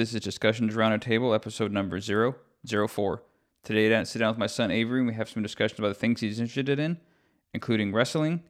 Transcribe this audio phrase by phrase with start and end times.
[0.00, 3.22] This is Discussions Around a Table, episode number 004.
[3.62, 5.94] Today, I sit down with my son Avery and we have some discussions about the
[5.94, 6.96] things he's interested in,
[7.52, 8.42] including wrestling,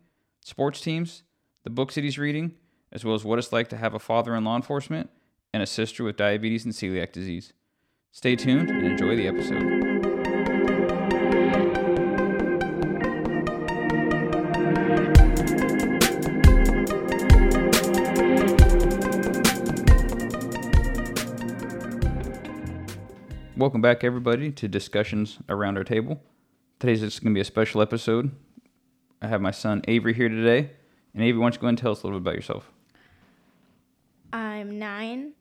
[0.44, 1.24] sports teams,
[1.64, 2.54] the books that he's reading,
[2.92, 5.10] as well as what it's like to have a father in law enforcement
[5.52, 7.52] and a sister with diabetes and celiac disease.
[8.12, 9.99] Stay tuned and enjoy the episode.
[23.60, 26.22] Welcome back, everybody, to Discussions Around Our Table.
[26.78, 28.30] Today's just going to be a special episode.
[29.20, 30.70] I have my son Avery here today.
[31.12, 32.72] And Avery, why don't you go ahead and tell us a little bit about yourself?
[34.32, 35.34] I'm nine.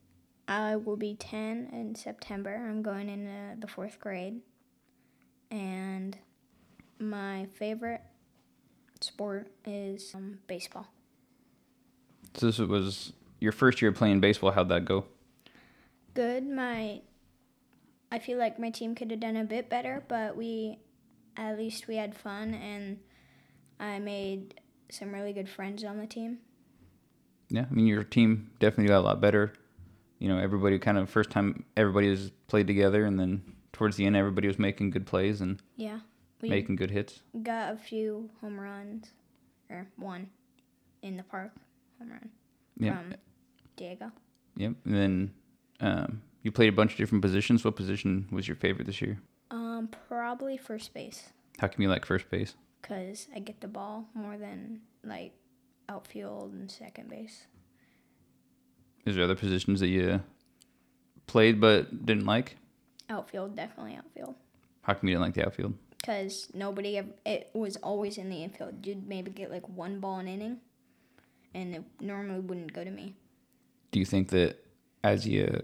[0.50, 2.54] I will be 10 in September.
[2.70, 4.42] I'm going into the fourth grade.
[5.50, 6.18] And
[7.00, 8.02] my favorite
[9.00, 10.88] sport is um, baseball.
[12.34, 14.52] So, this was your first year playing baseball.
[14.52, 15.06] How'd that go?
[16.14, 16.46] Good.
[16.46, 17.00] My
[18.12, 20.80] I feel like my team could have done a bit better, but we
[21.38, 23.00] at least we had fun and
[23.80, 24.60] I made
[24.92, 26.40] some really good friends on the team.
[27.50, 29.54] Yeah, I mean your team definitely got a lot better.
[30.20, 34.06] You know, everybody kind of first time everybody has played together, and then towards the
[34.06, 36.00] end everybody was making good plays and yeah,
[36.42, 37.22] we making good hits.
[37.42, 39.12] Got a few home runs,
[39.70, 40.30] or one
[41.02, 41.52] in the park
[41.98, 42.30] home run
[42.78, 43.16] from
[43.78, 44.12] Diego.
[44.58, 45.34] Yep, and then
[45.80, 47.64] um, you played a bunch of different positions.
[47.64, 49.20] What position was your favorite this year?
[49.52, 51.30] Um, probably first base.
[51.60, 52.56] How come you like first base?
[52.82, 55.34] Cause I get the ball more than like
[55.90, 57.46] outfield and second base.
[59.06, 60.22] Is there other positions that you
[61.28, 62.58] played but didn't like?
[63.10, 64.36] Outfield, definitely outfield.
[64.84, 65.74] How come you didn't like the outfield?
[65.98, 68.86] Because nobody, it was always in the infield.
[68.86, 70.58] You'd maybe get like one ball an inning,
[71.54, 73.16] and it normally wouldn't go to me.
[73.92, 74.64] Do you think that
[75.04, 75.64] as you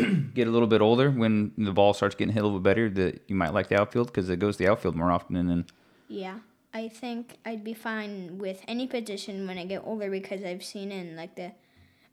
[0.34, 2.90] get a little bit older, when the ball starts getting hit a little bit better,
[2.90, 5.36] that you might like the outfield because it goes to the outfield more often.
[5.36, 5.66] And then
[6.08, 6.38] yeah,
[6.72, 10.92] I think I'd be fine with any position when I get older because I've seen
[10.92, 11.52] in like the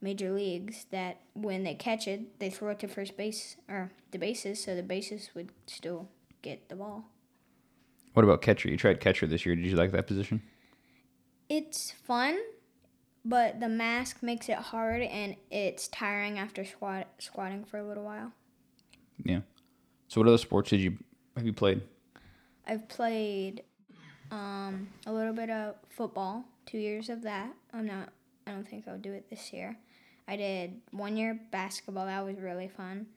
[0.01, 4.17] major leagues that when they catch it, they throw it to first base or the
[4.17, 6.09] bases, so the bases would still
[6.41, 7.05] get the ball.
[8.13, 8.69] What about catcher?
[8.69, 9.55] You tried catcher this year.
[9.55, 10.41] Did you like that position?
[11.49, 12.37] It's fun
[13.27, 18.05] but the mask makes it hard and it's tiring after squat squatting for a little
[18.05, 18.31] while.
[19.23, 19.41] Yeah.
[20.07, 20.97] So what other sports did you
[21.35, 21.81] have you played?
[22.65, 23.63] I've played
[24.31, 27.51] um, a little bit of football, two years of that.
[27.73, 28.09] I'm not.
[28.45, 29.77] I don't think I'll do it this year.
[30.25, 32.05] I did one year basketball.
[32.05, 33.07] That was really fun.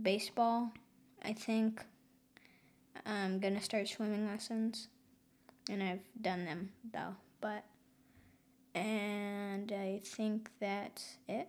[0.00, 0.72] Baseball.
[1.22, 1.80] I think
[3.06, 4.88] I'm gonna start swimming lessons,
[5.70, 7.14] and I've done them though.
[7.40, 7.64] But
[8.74, 11.48] and I think that's it.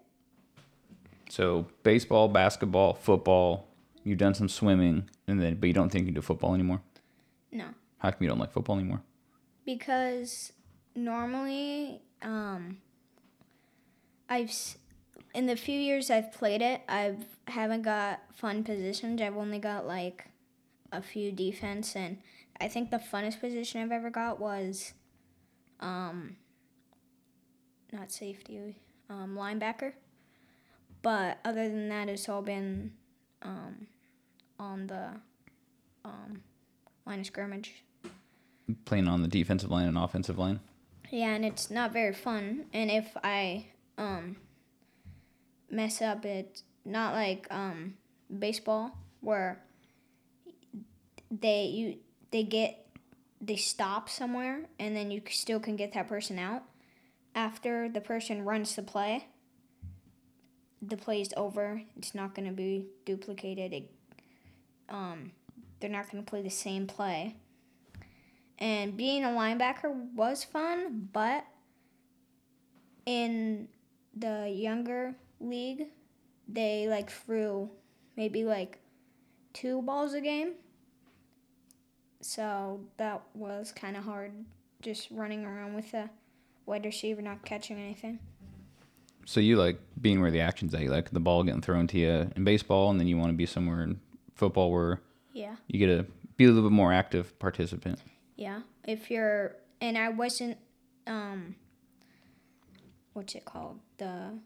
[1.30, 3.68] So baseball, basketball, football.
[4.04, 6.82] You've done some swimming, and then but you don't think you do football anymore.
[7.52, 7.66] No.
[7.98, 9.02] How come you don't like football anymore?
[9.66, 10.54] Because
[10.96, 12.78] normally, um,
[14.30, 14.54] I've
[15.34, 19.22] in the few years I've played it, I've haven't got fun positions.
[19.22, 20.26] I've only got like
[20.92, 22.18] a few defense, and
[22.62, 24.94] I think the funnest position I've ever got was,
[25.80, 26.38] um,
[27.96, 28.76] not safety,
[29.10, 29.94] um, linebacker.
[31.02, 32.92] But other than that, it's all been
[33.42, 33.88] um,
[34.60, 35.10] on the
[36.04, 36.42] um,
[37.06, 37.84] line of scrimmage.
[38.86, 40.60] Playing on the defensive line and offensive line.
[41.12, 42.66] Yeah, and it's not very fun.
[42.74, 43.68] And if I
[43.98, 44.38] um,
[45.70, 47.96] mess up, it's not like um,
[48.40, 49.62] baseball where
[51.32, 51.98] they you
[52.32, 52.86] they get
[53.42, 56.64] they stop somewhere and then you still can get that person out
[57.36, 59.28] after the person runs the play,
[60.82, 61.82] the play is over.
[61.98, 63.74] It's not going to be duplicated.
[63.74, 63.92] It,
[64.90, 65.32] um,
[65.80, 67.36] they're not going to play the same play.
[68.58, 71.46] And being a linebacker was fun, but
[73.06, 73.68] in
[74.16, 75.88] the younger league,
[76.48, 77.70] they like threw
[78.16, 78.80] maybe like
[79.52, 80.54] two balls a game.
[82.22, 84.32] So that was kind of hard
[84.82, 86.10] just running around with a
[86.66, 88.20] wide receiver not catching anything.
[89.26, 90.82] So you like being where the action's at.
[90.82, 93.38] You like the ball getting thrown to you in baseball, and then you want to
[93.38, 94.00] be somewhere in
[94.36, 95.02] football where
[95.34, 96.06] yeah you get to
[96.38, 98.00] be a little bit more active participant.
[98.36, 100.58] Yeah, if you're and I wasn't
[101.08, 101.56] um
[103.14, 104.38] what's it called the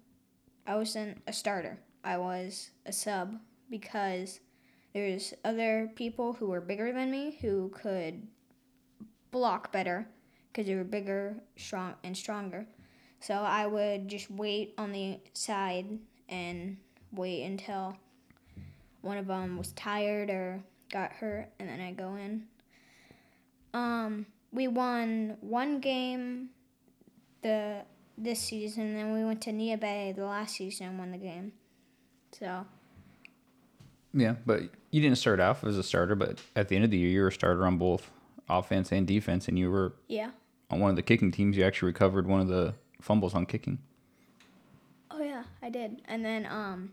[0.65, 1.79] I wasn't a starter.
[2.03, 3.35] I was a sub
[3.69, 4.39] because
[4.93, 8.27] there's other people who were bigger than me who could
[9.31, 10.07] block better
[10.51, 12.65] because they were bigger, strong, and stronger.
[13.21, 16.77] So I would just wait on the side and
[17.11, 17.97] wait until
[19.01, 22.43] one of them was tired or got hurt, and then I go in.
[23.73, 26.49] Um, we won one game
[27.41, 27.83] the
[28.17, 31.17] this season, and then we went to Neah Bay the last season and won the
[31.17, 31.53] game.
[32.37, 32.65] So
[34.13, 36.97] Yeah, but you didn't start off as a starter, but at the end of the
[36.97, 38.09] year, you were a starter on both
[38.49, 40.31] offense and defense, and you were yeah.
[40.69, 41.57] On one of the kicking teams.
[41.57, 43.79] You actually recovered one of the fumbles on kicking.
[45.11, 46.01] Oh yeah, I did.
[46.05, 46.91] And then um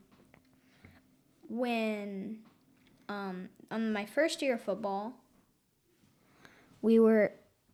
[1.48, 2.38] when
[3.08, 5.14] um on my first year of football
[6.82, 7.32] we were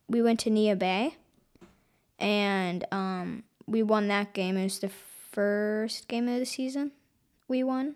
[0.08, 1.16] we went to Neah Bay
[2.18, 4.56] and um we won that game.
[4.56, 4.90] It was the
[5.30, 6.92] first game of the season
[7.48, 7.94] we won.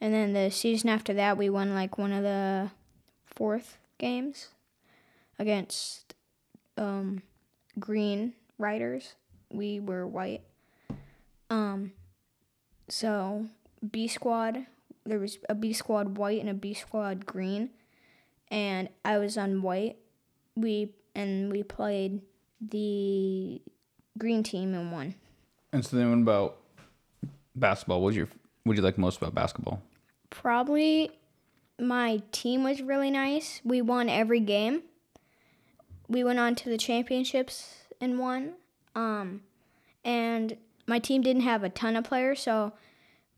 [0.00, 2.70] And then the season after that we won like one of the
[3.26, 4.48] fourth games
[5.38, 6.14] against
[6.76, 7.22] um
[7.78, 9.14] green riders.
[9.50, 10.42] We were white.
[11.50, 11.92] Um,
[12.88, 13.46] so
[13.88, 14.66] B squad,
[15.04, 17.70] there was a B squad white and a B squad green,
[18.50, 19.96] and I was on white.
[20.56, 22.20] We and we played
[22.60, 23.60] the
[24.18, 25.14] green team and won.
[25.72, 26.56] And so then, what about
[27.54, 28.00] basketball?
[28.00, 28.28] What was your
[28.64, 29.82] what did you like most about basketball?
[30.30, 31.10] Probably
[31.78, 33.60] my team was really nice.
[33.64, 34.82] We won every game.
[36.08, 38.54] We went on to the championships and won.
[38.94, 39.42] Um,
[40.04, 40.56] and
[40.86, 42.72] my team didn't have a ton of players, so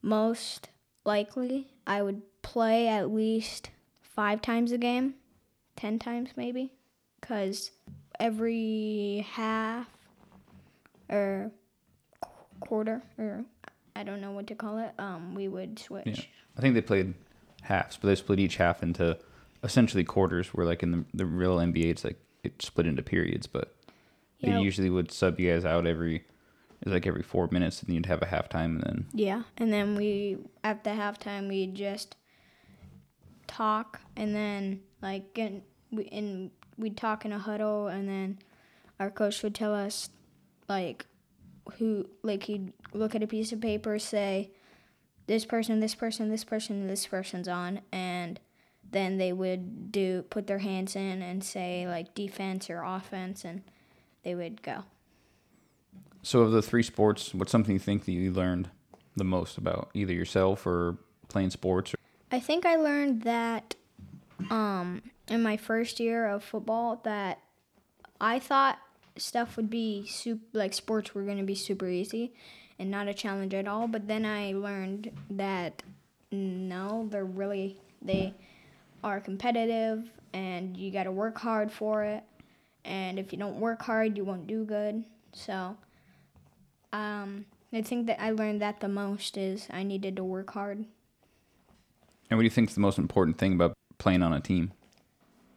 [0.03, 0.69] most
[1.05, 3.71] likely I would play at least
[4.01, 5.15] five times a game,
[5.77, 6.73] ten times maybe,
[7.21, 7.71] because
[8.21, 9.89] every half
[11.09, 11.51] or
[12.21, 12.31] qu-
[12.61, 13.45] quarter or
[13.97, 16.07] I don't know what to call it, um, we would switch.
[16.07, 16.25] Yeah.
[16.57, 17.15] I think they played
[17.63, 19.19] halves, but they split each half into
[19.65, 20.49] essentially quarters.
[20.49, 23.75] Where like in the the real NBA, it's like it split into periods, but
[24.39, 24.57] Yeah.
[24.57, 26.25] they usually would sub you guys out every
[26.81, 29.97] it's like every four minutes, and you'd have a halftime, and then Yeah, and then
[29.97, 32.15] we at the halftime we just
[33.47, 35.53] talk, and then like get
[35.91, 38.39] we and we'd talk in a huddle, and then
[39.01, 40.11] our coach would tell us
[40.69, 41.07] like
[41.79, 44.51] who like he'd look at a piece of paper, say
[45.27, 48.39] this person, this person, this person, this person's on, and
[48.91, 53.63] then they would do put their hands in and say like defense or offense, and
[54.23, 54.85] they would go.
[56.23, 58.71] So, of the three sports, what's something you think that you learned
[59.17, 60.97] the most about either yourself or
[61.29, 61.95] playing sports?
[62.31, 63.75] I think I learned that
[64.51, 67.41] um, in my first year of football that
[68.21, 68.79] I thought
[69.17, 72.33] stuff would be super, like sports were going to be super easy
[72.79, 73.89] and not a challenge at all.
[73.89, 75.83] But then I learned that
[76.31, 78.35] no, they're really they
[79.03, 82.25] are competitive and you got to work hard for it.
[82.85, 85.05] And if you don't work hard, you won't do good.
[85.33, 85.77] So
[86.93, 90.85] um, I think that I learned that the most is I needed to work hard.
[92.31, 94.73] And what do you think is the most important thing about playing on a team?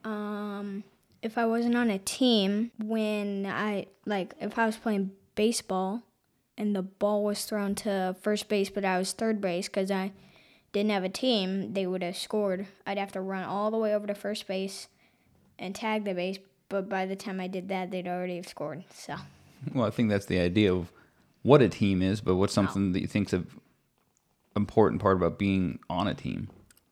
[0.03, 0.83] Um,
[1.21, 6.03] if I wasn't on a team, when I like if I was playing baseball
[6.57, 10.11] and the ball was thrown to first base, but I was third base because I
[10.73, 12.67] didn't have a team, they would have scored.
[12.85, 14.87] I'd have to run all the way over to first base
[15.59, 16.39] and tag the base,
[16.69, 18.83] but by the time I did that, they'd already have scored.
[18.93, 19.15] So
[19.73, 20.91] Well, I think that's the idea of
[21.43, 22.63] what a team is, but what's oh.
[22.63, 23.43] something that you think's a
[24.55, 26.49] important part about being on a team?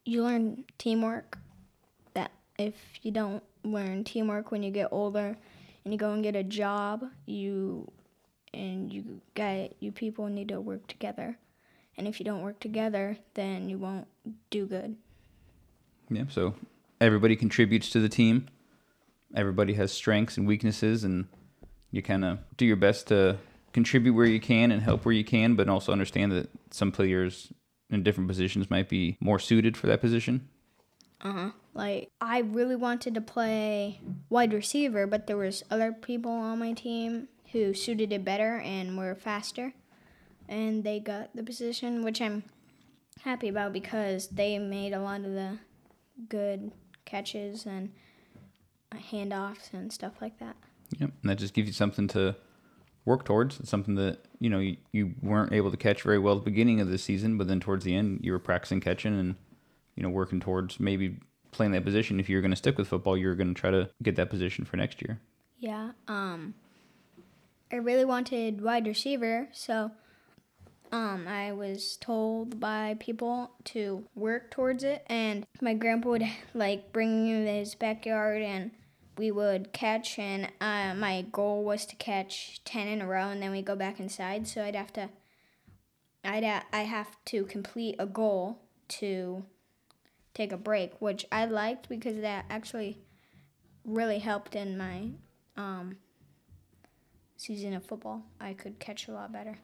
[0.09, 1.37] you learn teamwork.
[2.13, 5.37] That if you don't learn teamwork when you get older
[5.83, 7.91] and you go and get a job, you
[8.53, 11.37] and you got you people need to work together.
[11.97, 14.07] And if you don't work together, then you won't
[14.49, 14.95] do good.
[16.09, 16.23] Yeah.
[16.29, 16.55] So
[17.01, 18.47] everybody contributes to the team.
[19.35, 21.27] Everybody has strengths and weaknesses, and
[21.91, 23.37] you kind of do your best to
[23.73, 27.53] contribute where you can and help where you can, but also understand that some players
[27.89, 30.47] in different positions might be more suited for that position.
[31.21, 31.51] Uh huh.
[31.73, 36.73] Like I really wanted to play wide receiver, but there was other people on my
[36.73, 39.73] team who suited it better and were faster,
[40.49, 42.43] and they got the position, which I'm
[43.21, 45.59] happy about because they made a lot of the
[46.27, 46.71] good
[47.05, 47.91] catches and
[48.93, 50.55] handoffs and stuff like that.
[50.97, 51.11] Yep.
[51.21, 52.35] And that just gives you something to
[53.05, 53.59] work towards.
[53.59, 56.49] It's something that, you know, you, you weren't able to catch very well at the
[56.49, 59.35] beginning of the season, but then towards the end, you were practicing catching and,
[59.95, 61.17] you know, working towards maybe
[61.51, 62.19] playing that position.
[62.19, 64.65] If you're going to stick with football, you're going to try to get that position
[64.65, 65.19] for next year.
[65.59, 65.91] Yeah.
[66.07, 66.55] Um,
[67.71, 69.91] I really wanted wide receiver, so
[70.91, 76.91] um, I was told by people to work towards it, and my grandpa would like
[76.91, 78.71] bring me in his backyard, and
[79.17, 80.17] we would catch.
[80.19, 83.75] And uh, my goal was to catch ten in a row, and then we go
[83.75, 84.47] back inside.
[84.47, 85.09] So I'd have to
[86.23, 89.45] I'd a- I have to complete a goal to
[90.33, 92.99] take a break, which I liked because that actually
[93.85, 95.09] really helped in my
[95.57, 95.97] um,
[97.37, 98.23] season of football.
[98.39, 99.59] I could catch a lot better.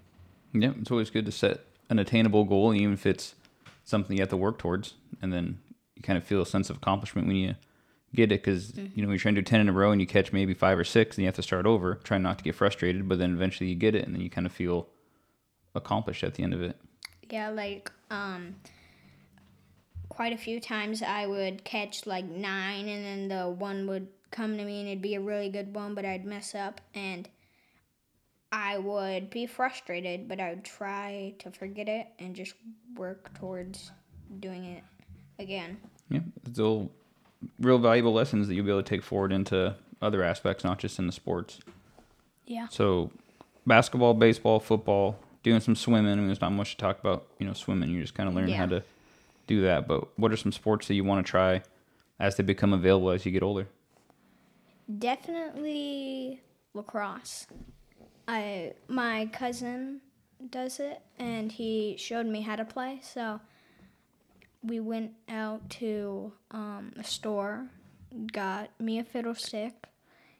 [0.62, 1.59] Yeah, it's always good to set
[1.89, 3.35] an attainable goal, even if it's
[3.83, 5.59] something you have to work towards, and then
[5.95, 7.55] you kind of feel a sense of accomplishment when you
[8.15, 8.41] get it.
[8.41, 10.31] Because you know when you're trying to do ten in a row and you catch
[10.31, 13.07] maybe five or six, and you have to start over, trying not to get frustrated.
[13.09, 14.88] But then eventually you get it, and then you kind of feel
[15.75, 16.77] accomplished at the end of it.
[17.29, 18.55] Yeah, like um,
[20.09, 24.57] quite a few times I would catch like nine, and then the one would come
[24.57, 27.27] to me, and it'd be a really good one, but I'd mess up, and
[28.57, 32.53] I would be frustrated, but I would try to forget it and just
[32.95, 33.91] work towards
[34.39, 34.81] doing it
[35.39, 35.77] again.
[36.09, 36.89] Yeah, it's all
[37.59, 41.00] real valuable lessons that you'll be able to take forward into other aspects, not just
[41.00, 41.59] in the sports.
[42.47, 42.67] Yeah.
[42.69, 43.12] So,
[43.67, 46.13] basketball, baseball, football, doing some swimming.
[46.13, 47.27] I mean, there's not much to talk about.
[47.39, 47.89] You know, swimming.
[47.89, 48.55] You just kind of learn Yeah.
[48.57, 48.83] how to
[49.47, 49.85] do that.
[49.85, 51.62] But what are some sports that you want to try
[52.21, 53.67] as they become available as you get older?
[54.97, 56.41] Definitely
[56.74, 57.47] lacrosse.
[58.27, 60.01] I my cousin
[60.50, 63.39] does it and he showed me how to play, so
[64.63, 67.67] we went out to um, a store,
[68.34, 69.74] got me a fiddle stick.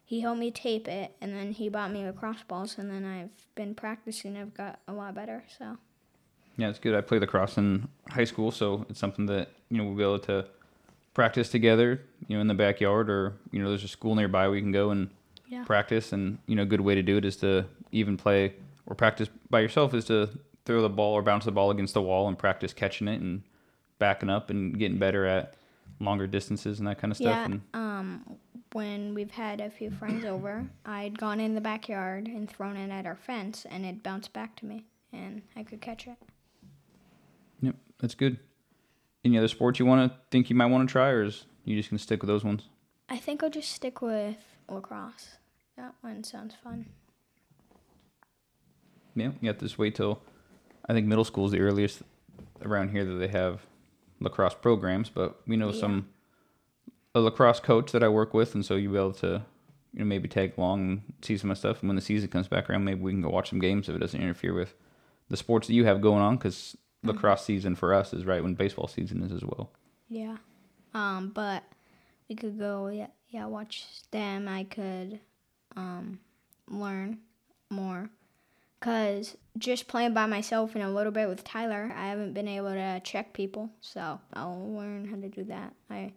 [0.04, 3.30] He helped me tape it, and then he bought me lacrosse balls, and then I've
[3.56, 4.38] been practicing.
[4.38, 5.44] I've got a lot better.
[5.58, 5.78] So
[6.58, 6.94] Yeah, it's good.
[6.96, 10.20] I played lacrosse in high school, so it's something that you know we'll be able
[10.20, 10.46] to
[11.14, 12.02] practice together.
[12.28, 14.90] You know, in the backyard, or you know, there's a school nearby we can go
[14.92, 15.10] and
[15.48, 15.64] Yeah.
[15.66, 16.14] practice.
[16.14, 18.54] And you know, a good way to do it is to even play
[18.86, 20.30] or practice by yourself is to
[20.66, 23.44] throw the ball or bounce the ball against the wall and practice catching it and
[24.00, 25.56] backing up and getting better at
[26.00, 27.28] longer distances and that kind of stuff.
[27.28, 28.38] yeah, And um,
[28.74, 32.92] when we've had a few friends over, I'd gone in the backyard and thrown it
[32.92, 36.18] at our fence, and it bounced back to me, and I could catch it.
[37.62, 38.38] yep, that's good.
[39.24, 41.76] Any other sports you want to think you might want to try, or is you
[41.78, 42.64] just gonna stick with those ones?
[43.10, 44.38] I think I'll just stick with
[44.70, 45.38] lacrosse.
[45.78, 46.88] That one sounds fun.
[49.16, 50.22] Yeah, you have to just wait till
[50.88, 52.02] I think middle school is the earliest
[52.62, 53.62] around here that they have
[54.20, 55.10] lacrosse programs.
[55.10, 55.80] But we know Yeah.
[55.80, 56.10] some
[57.14, 59.46] a lacrosse coach that I work with, and so you'll be able to
[59.94, 61.80] you know maybe tag along and see some of the stuff.
[61.82, 63.96] And when the season comes back around, maybe we can go watch some games if
[63.96, 64.76] it doesn't interfere with
[65.30, 66.36] the sports that you have going on.
[66.36, 69.72] Because lacrosse season for us is right when baseball season is as well.
[70.10, 70.38] Yeah.
[70.94, 71.64] Um, but
[72.28, 74.48] we could go, yeah, yeah, watch them.
[74.48, 75.20] I could
[75.76, 76.20] um,
[76.70, 77.20] learn
[77.70, 78.10] more.
[78.80, 82.72] Because just playing by myself and a little bit with Tyler, I haven't been able
[82.72, 83.70] to check people.
[83.82, 85.74] So I'll learn how to do that.
[85.90, 86.14] I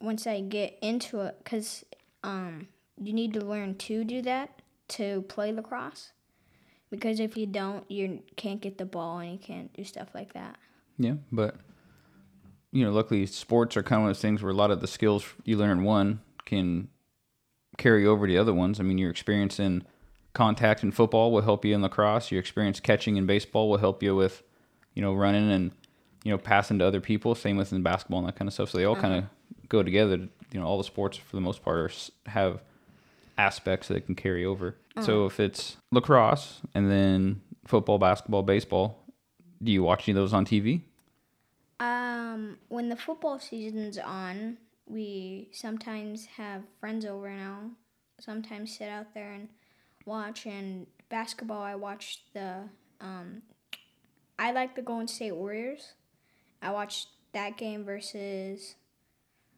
[0.00, 1.84] Once I get into it, because
[2.22, 2.68] um,
[3.00, 6.12] you need to learn to do that to play lacrosse.
[6.90, 10.34] Because if you don't, you can't get the ball and you can't do stuff like
[10.34, 10.56] that.
[10.98, 11.56] Yeah, but
[12.70, 14.80] you know, luckily sports are kind of one of those things where a lot of
[14.80, 16.88] the skills you learn one can
[17.76, 18.78] carry over to the other ones.
[18.78, 19.84] I mean, your experience in
[20.36, 22.30] contact in football will help you in lacrosse.
[22.30, 24.42] Your experience catching in baseball will help you with,
[24.94, 25.72] you know, running and
[26.24, 27.34] you know passing to other people.
[27.34, 28.70] Same with in basketball and that kind of stuff.
[28.70, 29.24] So they all kind of
[29.68, 30.28] go together.
[30.52, 31.90] You know, all the sports for the most part are,
[32.30, 32.60] have
[33.38, 34.76] aspects that can carry over.
[35.02, 39.04] So if it's lacrosse and then football, basketball, baseball,
[39.62, 40.82] do you watch any of those on TV?
[41.80, 47.70] Um, when the football season's on, we sometimes have friends over and I'll
[48.18, 49.50] sometimes sit out there and
[50.06, 50.46] watch.
[50.46, 52.68] And basketball, I watch the.
[53.00, 53.42] Um,
[54.38, 55.92] I like the Golden State Warriors.
[56.62, 58.74] I watched that game versus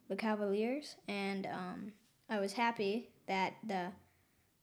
[0.09, 1.91] the Cavaliers, and um,
[2.29, 3.87] I was happy that the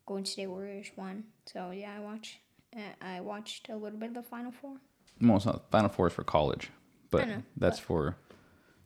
[0.06, 1.24] Golden State Warriors won.
[1.46, 2.40] So yeah, I watch.
[2.76, 4.76] uh, I watched a little bit of the Final Four.
[5.20, 6.70] Well, it's not Final Four is for college,
[7.10, 8.16] but know, that's for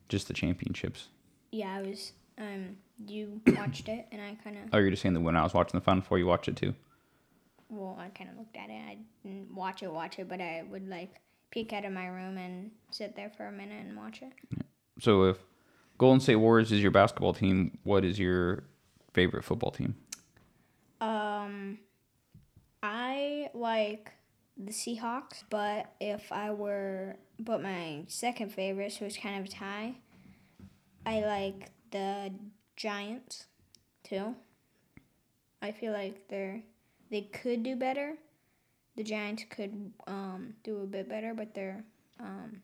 [0.09, 1.07] just the championships.
[1.51, 2.13] Yeah, I was.
[2.37, 4.63] Um, you watched it, and I kind of.
[4.73, 6.55] Oh, you're just saying that when I was watching the Final Four, you watched it
[6.55, 6.73] too.
[7.71, 8.73] Well, I kind of looked at it.
[8.73, 12.37] I didn't watch it, watch it, but I would like peek out of my room
[12.37, 14.33] and sit there for a minute and watch it.
[14.99, 15.37] So if
[15.97, 18.65] Golden State Warriors is your basketball team, what is your
[19.13, 19.95] favorite football team?
[20.99, 21.79] Um,
[22.83, 24.11] I like
[24.57, 29.55] the Seahawks, but if I were, but my second favorite, so it's kind of a
[29.55, 29.95] tie.
[31.05, 32.33] I like the
[32.75, 33.45] Giants,
[34.03, 34.35] too.
[35.61, 36.63] I feel like they're
[37.11, 38.15] they could do better.
[38.95, 41.83] The Giants could um, do a bit better, but they're
[42.19, 42.61] um,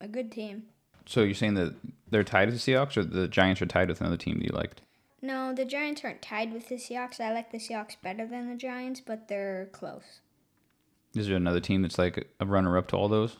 [0.00, 0.64] a good team.
[1.06, 1.74] So you're saying that
[2.10, 4.52] they're tied with the Seahawks, or the Giants are tied with another team that you
[4.52, 4.82] liked?
[5.22, 7.20] No, the Giants aren't tied with the Seahawks.
[7.20, 10.20] I like the Seahawks better than the Giants, but they're close.
[11.14, 13.36] Is there another team that's like a runner up to all those?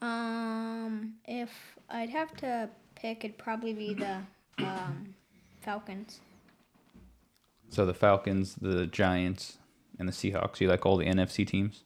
[0.00, 1.50] Um, if
[1.90, 4.18] I'd have to pick, it'd probably be the
[4.58, 5.14] um,
[5.60, 6.20] Falcons.
[7.72, 9.56] So the Falcons, the Giants,
[9.98, 10.60] and the Seahawks.
[10.60, 11.84] You like all the NFC teams?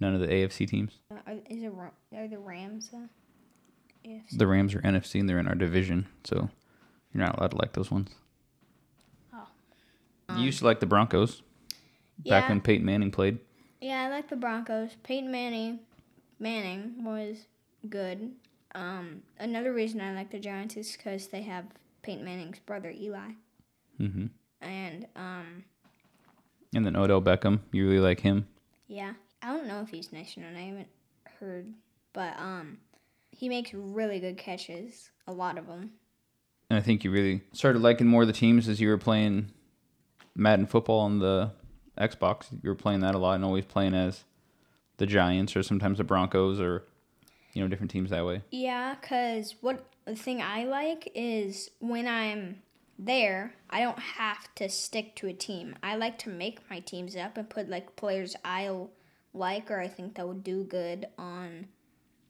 [0.00, 0.98] None of the AFC teams?
[1.10, 1.72] Uh, are, is it
[2.16, 2.90] are the Rams?
[2.94, 3.06] Uh?
[4.32, 6.48] The Rams are NFC and they're in our division, so
[7.12, 8.08] you're not allowed to like those ones.
[9.34, 9.46] Oh.
[10.36, 11.42] you used to like the Broncos
[12.18, 12.48] back Yeah.
[12.48, 13.38] when Peyton Manning played.
[13.82, 14.92] Yeah, I like the Broncos.
[15.02, 15.80] Peyton Manning,
[16.38, 17.44] Manning was
[17.90, 18.32] good.
[18.74, 21.66] Um, another reason I like the Giants is because they have
[22.02, 23.32] Peyton Manning's brother Eli,
[23.98, 24.26] hmm
[24.60, 25.64] and um,
[26.74, 27.60] And then Odell Beckham.
[27.72, 28.46] You really like him?
[28.88, 29.12] yeah,
[29.42, 30.54] I don't know if he's nice or not.
[30.56, 30.88] I haven't
[31.38, 31.72] heard,
[32.12, 32.78] but um,
[33.30, 35.10] he makes really good catches.
[35.26, 35.90] A lot of them.
[36.70, 39.50] And I think you really started liking more of the teams as you were playing
[40.34, 41.52] Madden football on the
[41.98, 42.46] Xbox.
[42.62, 44.24] You were playing that a lot and always playing as
[44.96, 46.84] the Giants or sometimes the Broncos or
[47.54, 48.42] you know different teams that way.
[48.50, 52.62] Yeah, cause what the thing I like is when I'm
[52.98, 55.76] there, I don't have to stick to a team.
[55.82, 58.70] I like to make my teams up and put like players I
[59.32, 61.68] like or I think that would do good on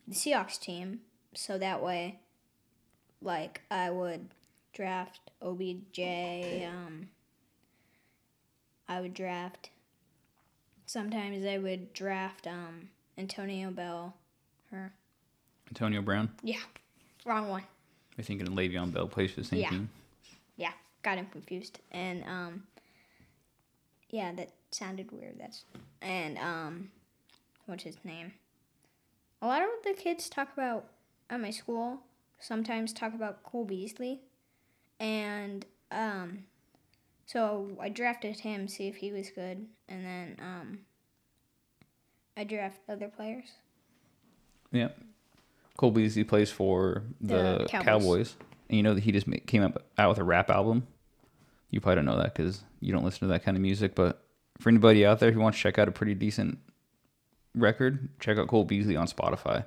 [0.06, 1.00] the Seahawks team.
[1.34, 2.18] So that way,
[3.22, 4.28] like I would
[4.72, 6.00] draft OBJ.
[6.66, 7.08] Um,
[8.88, 9.70] I would draft.
[10.86, 14.14] Sometimes I would draft um, Antonio Bell.
[14.70, 14.92] Her.
[15.68, 16.30] Antonio Brown.
[16.42, 16.60] Yeah,
[17.26, 17.62] wrong one.
[18.18, 19.70] I think Le'Veon Bell plays for the same Yeah.
[19.70, 19.90] team.
[20.58, 20.72] Yeah,
[21.02, 21.78] got him confused.
[21.90, 22.64] And um
[24.10, 25.36] yeah, that sounded weird.
[25.38, 25.64] That's
[26.02, 26.90] and um
[27.64, 28.32] what's his name?
[29.40, 30.88] A lot of the kids talk about
[31.30, 32.00] at my school
[32.40, 34.20] sometimes talk about Cole Beasley.
[35.00, 36.44] And um
[37.24, 40.78] so I drafted him see if he was good and then um
[42.36, 43.46] I draft other players.
[44.72, 44.88] Yeah.
[45.76, 47.86] Cole Beasley plays for the, The Cowboys.
[47.86, 48.36] Cowboys.
[48.68, 50.86] And you know that he just came up out with a rap album.
[51.70, 53.94] You probably don't know that because you don't listen to that kind of music.
[53.94, 54.22] But
[54.58, 56.58] for anybody out there who wants to check out a pretty decent
[57.54, 59.64] record, check out Cole Beasley on Spotify.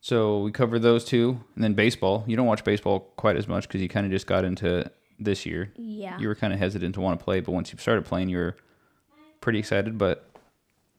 [0.00, 2.24] So we covered those two, and then baseball.
[2.26, 4.94] You don't watch baseball quite as much because you kind of just got into it
[5.18, 5.72] this year.
[5.76, 6.18] Yeah.
[6.18, 8.38] You were kind of hesitant to want to play, but once you started playing, you
[8.38, 8.56] were
[9.40, 9.98] pretty excited.
[9.98, 10.28] But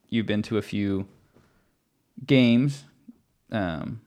[0.09, 1.07] you've been to a few
[2.25, 2.83] games.
[3.51, 4.01] Um,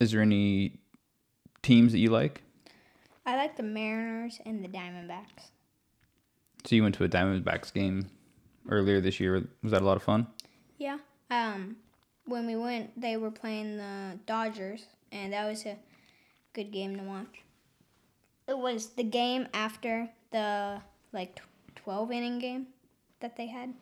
[0.00, 0.80] is there any
[1.64, 2.42] teams that you like?
[3.26, 5.50] I like the Mariners and the Diamondbacks.
[6.64, 8.10] So you went to a Diamondbacks game
[8.68, 9.48] earlier this year.
[9.62, 10.26] Was that a lot of fun?
[10.78, 10.98] Yeah.
[11.30, 11.76] Um,
[12.26, 15.76] when we went, they were playing the Dodgers, and that was a
[16.52, 17.42] good game to watch.
[18.46, 20.80] It was the game after the
[21.12, 21.40] like
[21.74, 22.66] twelve inning game
[23.20, 23.72] that they had.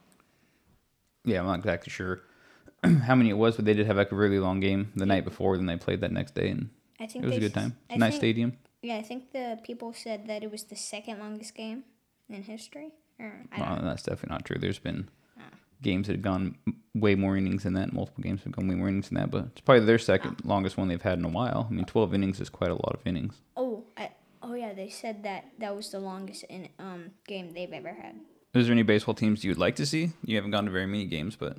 [1.24, 2.22] Yeah, I'm not exactly sure
[3.04, 5.24] how many it was, but they did have like a really long game the night
[5.24, 5.56] before.
[5.56, 6.70] Then they played that next day, and
[7.02, 7.76] I think it was a good time.
[7.90, 8.52] I nice think- stadium.
[8.82, 11.84] Yeah, I think the people said that it was the second longest game
[12.28, 12.90] in history.
[13.18, 14.58] Or I don't Well, that's definitely not true.
[14.58, 15.42] There's been Oh.
[15.82, 16.56] games that have gone
[16.94, 17.92] way more innings than that.
[17.92, 20.48] Multiple games have gone way more innings than that, but it's probably their second Oh.
[20.48, 21.68] longest one they've had in a while.
[21.70, 23.34] I mean, 12 innings is quite a lot of innings.
[23.56, 24.10] Oh, I,
[24.42, 28.14] oh yeah, they said that that was the longest in um game they've ever had.
[28.54, 30.10] Is there any baseball teams you would like to see?
[30.24, 31.58] You haven't gone to very many games, but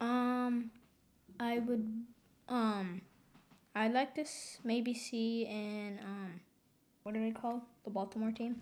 [0.00, 0.70] Um,
[1.40, 2.04] I would,
[2.48, 3.02] um,
[3.74, 4.24] I'd like to
[4.62, 6.40] maybe see in, um,
[7.02, 7.62] what are they called?
[7.84, 8.60] The Baltimore team?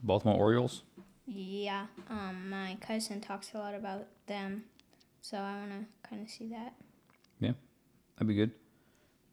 [0.00, 0.82] the Baltimore Orioles.
[1.26, 4.64] Yeah, um, my cousin talks a lot about them,
[5.20, 6.74] so I want to kind of see that.
[7.38, 7.52] Yeah,
[8.16, 8.50] that'd be good.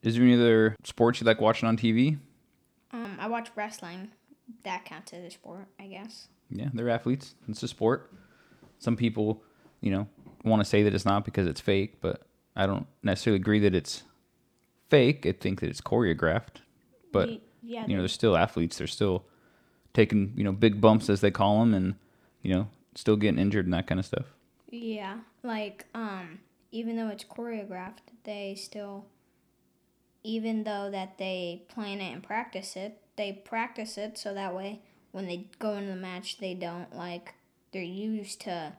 [0.03, 2.19] Is there any other sports you like watching on TV?
[2.91, 4.09] Um, I watch wrestling.
[4.63, 6.27] That counts as a sport, I guess.
[6.49, 7.33] Yeah, they're athletes.
[7.49, 8.11] It's a sport.
[8.79, 9.41] Some people,
[9.81, 10.07] you know,
[10.43, 12.21] want to say that it's not because it's fake, but
[12.55, 14.03] I don't necessarily agree that it's
[14.89, 15.26] fake.
[15.26, 16.62] I think that it's choreographed.
[17.12, 18.78] But yeah, you know, they're still athletes.
[18.78, 19.26] They're still
[19.93, 21.95] taking, you know, big bumps as they call them and,
[22.41, 24.26] you know, still getting injured and that kind of stuff.
[24.69, 26.39] Yeah, like um,
[26.71, 29.06] even though it's choreographed, they still,
[30.23, 34.82] even though that they plan it and practice it, they practice it so that way
[35.12, 37.34] when they go into the match, they don't like
[37.71, 38.73] they're used to,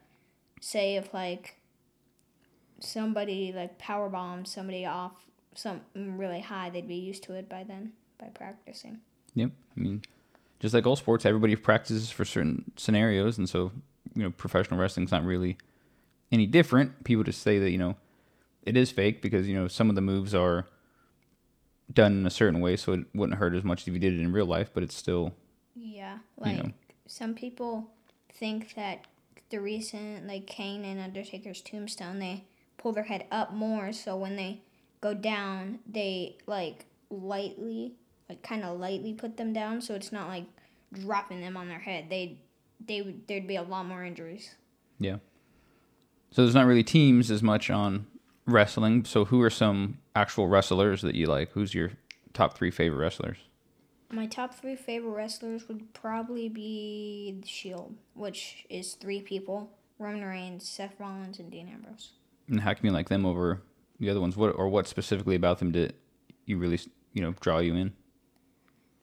[0.61, 1.57] say if like
[2.81, 5.28] somebody like power bombs somebody off
[5.59, 8.99] something mm, really high, they'd be used to it by then by practicing.
[9.35, 9.51] Yep.
[9.77, 10.03] I mean,
[10.61, 13.73] just like all sports, everybody practices for certain scenarios, and so
[14.15, 15.57] you know, professional wrestling's not really
[16.33, 17.05] any different.
[17.05, 17.97] People just say that you know
[18.63, 20.67] it is fake because you know some of the moves are
[21.93, 24.21] done in a certain way, so it wouldn't hurt as much if you did it
[24.21, 25.33] in real life, but it's still
[25.75, 26.73] Yeah, You like know.
[27.07, 27.89] some people
[28.33, 29.07] think that
[29.51, 32.45] the recent like Kane and Undertaker's tombstone, they
[32.77, 34.61] pull their head up more, so when they
[35.01, 37.95] go down, they like lightly,
[38.29, 40.45] like kind of lightly put them down, so it's not like
[40.93, 42.07] dropping them on their head.
[42.09, 42.39] They
[42.85, 44.55] they would there'd be a lot more injuries.
[44.99, 45.17] Yeah.
[46.31, 48.07] So there's not really teams as much on
[48.47, 49.05] wrestling.
[49.05, 51.53] So who are some actual wrestlers that you like?
[51.53, 51.93] Who's your
[52.35, 53.39] top three favorite wrestlers?
[54.11, 60.25] My top three favorite wrestlers would probably be the Shield, which is three people: Roman
[60.25, 62.13] Reigns, Seth Rollins, and Dean Ambrose.
[62.49, 63.63] And how can you like them over
[63.99, 64.37] the other ones?
[64.37, 65.95] What or what specifically about them did
[66.45, 66.81] you really
[67.13, 67.93] you know draw you in?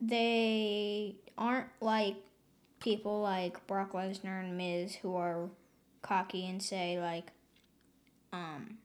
[0.02, 2.16] They aren't like
[2.80, 5.50] people like Brock Lesnar and Miz who are
[6.02, 7.32] cocky and say like,
[8.32, 8.78] um,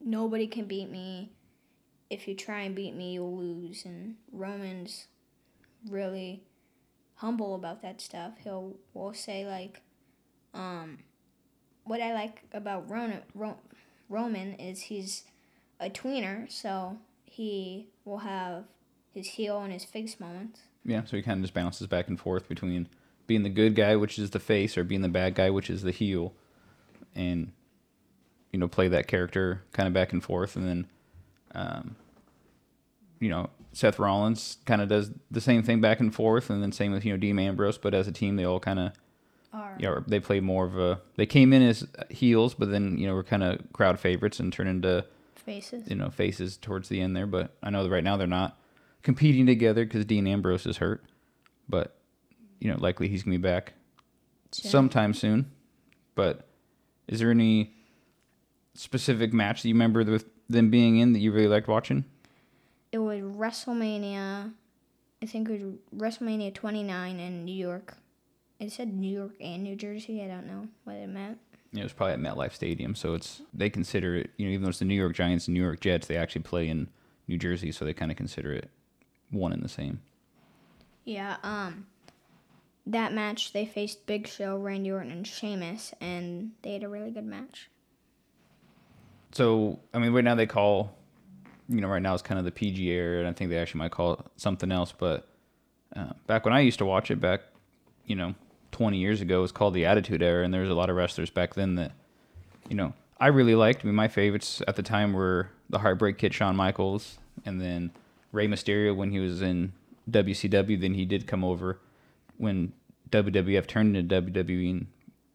[0.00, 1.32] nobody can beat me.
[2.10, 3.84] If you try and beat me, you'll lose.
[3.84, 5.06] And Roman's
[5.88, 6.42] really
[7.16, 8.32] humble about that stuff.
[8.42, 9.80] He'll will say like,
[10.52, 10.98] um,
[11.84, 13.22] what I like about Roman,
[14.10, 15.24] is he's
[15.80, 18.64] a tweener, so he will have
[19.12, 20.60] his heel and his face moments.
[20.84, 22.88] Yeah, so he kind of just bounces back and forth between
[23.26, 25.82] being the good guy, which is the face, or being the bad guy, which is
[25.82, 26.34] the heel,
[27.14, 27.52] and
[28.52, 30.86] you know play that character kind of back and forth, and then,
[31.54, 31.96] um,
[33.20, 36.72] you know, Seth Rollins kind of does the same thing back and forth, and then
[36.72, 38.92] same with you know Dean Ambrose, but as a team they all kind of.
[39.78, 41.00] Yeah, they play more of a.
[41.16, 44.52] They came in as heels, but then you know we're kind of crowd favorites and
[44.52, 45.04] turn into
[45.36, 45.88] faces.
[45.88, 47.26] You know, faces towards the end there.
[47.26, 48.58] But I know that right now they're not
[49.02, 51.04] competing together because Dean Ambrose is hurt.
[51.68, 51.96] But
[52.60, 53.74] you know, likely he's gonna be back
[54.50, 55.50] sometime soon.
[56.14, 56.46] But
[57.08, 57.74] is there any
[58.74, 62.04] specific match that you remember with them being in that you really liked watching?
[62.92, 64.52] It was WrestleMania.
[65.22, 67.96] I think it was WrestleMania 29 in New York.
[68.64, 70.22] It said New York and New Jersey.
[70.22, 71.38] I don't know what it meant.
[71.72, 74.30] Yeah, it was probably at MetLife Stadium, so it's they consider it.
[74.38, 76.42] You know, even though it's the New York Giants and New York Jets, they actually
[76.42, 76.88] play in
[77.28, 78.70] New Jersey, so they kind of consider it
[79.30, 80.00] one and the same.
[81.04, 81.36] Yeah.
[81.42, 81.86] Um
[82.86, 87.10] that match they faced Big Show, Randy Orton, and Sheamus, and they had a really
[87.10, 87.68] good match.
[89.32, 90.96] So I mean, right now they call,
[91.68, 93.80] you know, right now it's kind of the PG era, and I think they actually
[93.80, 94.94] might call it something else.
[94.96, 95.28] But
[95.94, 97.40] uh, back when I used to watch it, back,
[98.06, 98.34] you know,
[98.74, 101.30] 20 years ago, was called the Attitude Era, and there was a lot of wrestlers
[101.30, 101.92] back then that,
[102.68, 103.84] you know, I really liked.
[103.84, 107.92] I mean, my favorites at the time were the Heartbreak Kid, Shawn Michaels, and then
[108.32, 109.72] Rey Mysterio when he was in
[110.10, 110.80] WCW.
[110.80, 111.78] Then he did come over
[112.36, 112.72] when
[113.10, 114.86] WWF turned into WWE and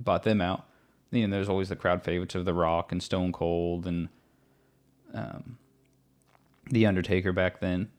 [0.01, 0.65] bought them out.
[1.11, 4.09] You know, there's always the crowd favorites of The Rock and Stone Cold and
[5.13, 5.57] um,
[6.69, 7.89] The Undertaker back then.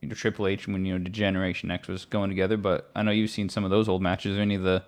[0.00, 2.56] You know, Triple H when you know Generation X was going together.
[2.56, 4.38] But I know you've seen some of those old matches.
[4.38, 4.84] any of the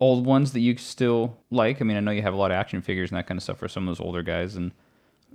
[0.00, 1.80] old ones that you still like?
[1.80, 3.42] I mean, I know you have a lot of action figures and that kind of
[3.42, 4.72] stuff for some of those older guys, and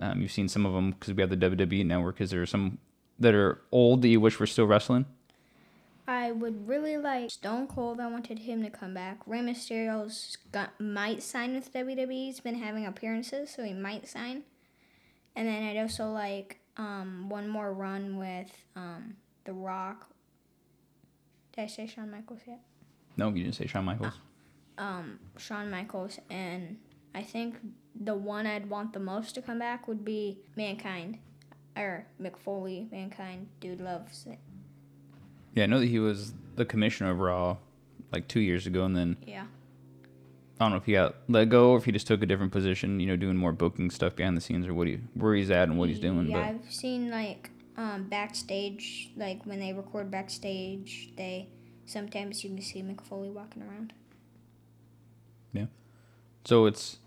[0.02, 2.22] um, you've seen some of them because we have the WWE network.
[2.22, 2.80] Is there some
[3.20, 5.06] that are old that you wish were still wrestling?
[6.08, 8.00] I would really like Stone Cold.
[8.00, 9.20] I wanted him to come back.
[9.26, 12.12] Rey Mysterio's got, might sign with WWE.
[12.12, 14.44] He's been having appearances, so he might sign.
[15.36, 20.10] And then I'd also like um, one more run with um, The Rock.
[21.56, 22.60] Did I say Shawn Michaels yet?
[23.18, 24.14] No, you didn't say Shawn Michaels.
[24.78, 26.78] Um, Shawn Michaels, and
[27.14, 27.56] I think
[28.00, 31.20] the one I'd want the most to come back would be Mankind
[31.78, 32.88] or Mick Foley.
[32.92, 34.40] Mankind, dude loves it.
[35.54, 37.58] Yeah, I know that he was the commissioner of Raw
[38.12, 39.46] like two years ago, and then yeah,
[40.60, 42.52] I don't know if he got let go or if he just took a different
[42.52, 45.50] position, you know, doing more booking stuff behind the scenes or what he where he's
[45.50, 46.30] at and what he's doing.
[46.30, 46.46] Yeah, but.
[46.46, 51.50] I've seen like um, backstage, like when they record backstage, they
[51.86, 53.94] sometimes you can see Mick Foley walking around.
[55.54, 55.66] Yeah,
[56.46, 56.98] so it's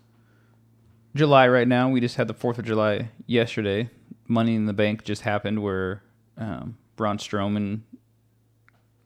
[1.15, 1.89] July right now.
[1.89, 3.89] We just had the Fourth of July yesterday.
[4.27, 6.03] Money in the Bank just happened where
[6.37, 7.81] um, Braun Strowman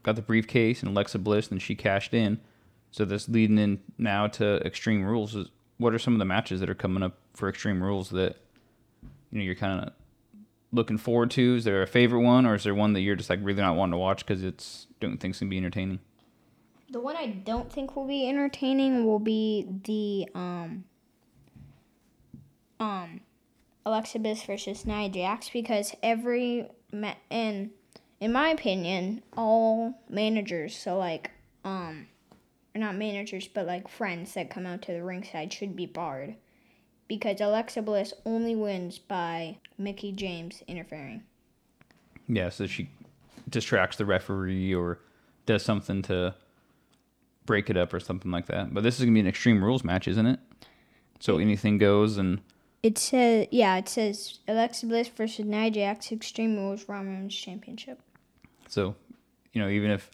[0.04, 2.40] got the briefcase and Alexa Bliss, and she cashed in.
[2.92, 5.36] So this leading in now to Extreme Rules.
[5.78, 8.38] What are some of the matches that are coming up for Extreme Rules that
[9.32, 9.94] you know you're kind of
[10.72, 11.56] looking forward to?
[11.56, 13.76] Is there a favorite one, or is there one that you're just like really not
[13.76, 16.00] wanting to watch because it's don't think it's gonna be entertaining?
[16.90, 20.84] The one I don't think will be entertaining will be the um
[22.80, 23.22] um
[23.86, 27.72] Alexa Bliss versus Nia Jax because every ma- in
[28.20, 31.32] in my opinion, all managers, so like
[31.64, 32.08] um
[32.80, 36.36] not managers but like friends that come out to the ringside should be barred
[37.08, 41.24] because Alexa Bliss only wins by Mickie James interfering.
[42.28, 42.90] Yeah, so she
[43.50, 45.00] distracts the referee or
[45.46, 46.34] does something to
[47.46, 48.74] break it up or something like that.
[48.74, 50.40] But this is gonna be an Extreme Rules match, isn't it?
[51.20, 52.40] So anything goes, and
[52.82, 58.00] It says, yeah, it says Alexa Bliss versus Nia Jax Extreme Rules Raw Women's Championship.
[58.70, 58.96] so
[59.52, 60.10] you know even if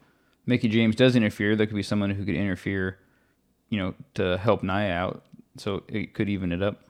[0.48, 2.98] Mickie James does interfere, there could be someone who could interfere,
[3.70, 5.24] you know, to help Nia out.
[5.58, 6.88] So it could even it up.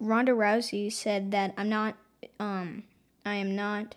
[0.00, 1.96] Ronda Rousey said that I'm not,
[2.40, 2.82] um,
[3.24, 3.94] I am not,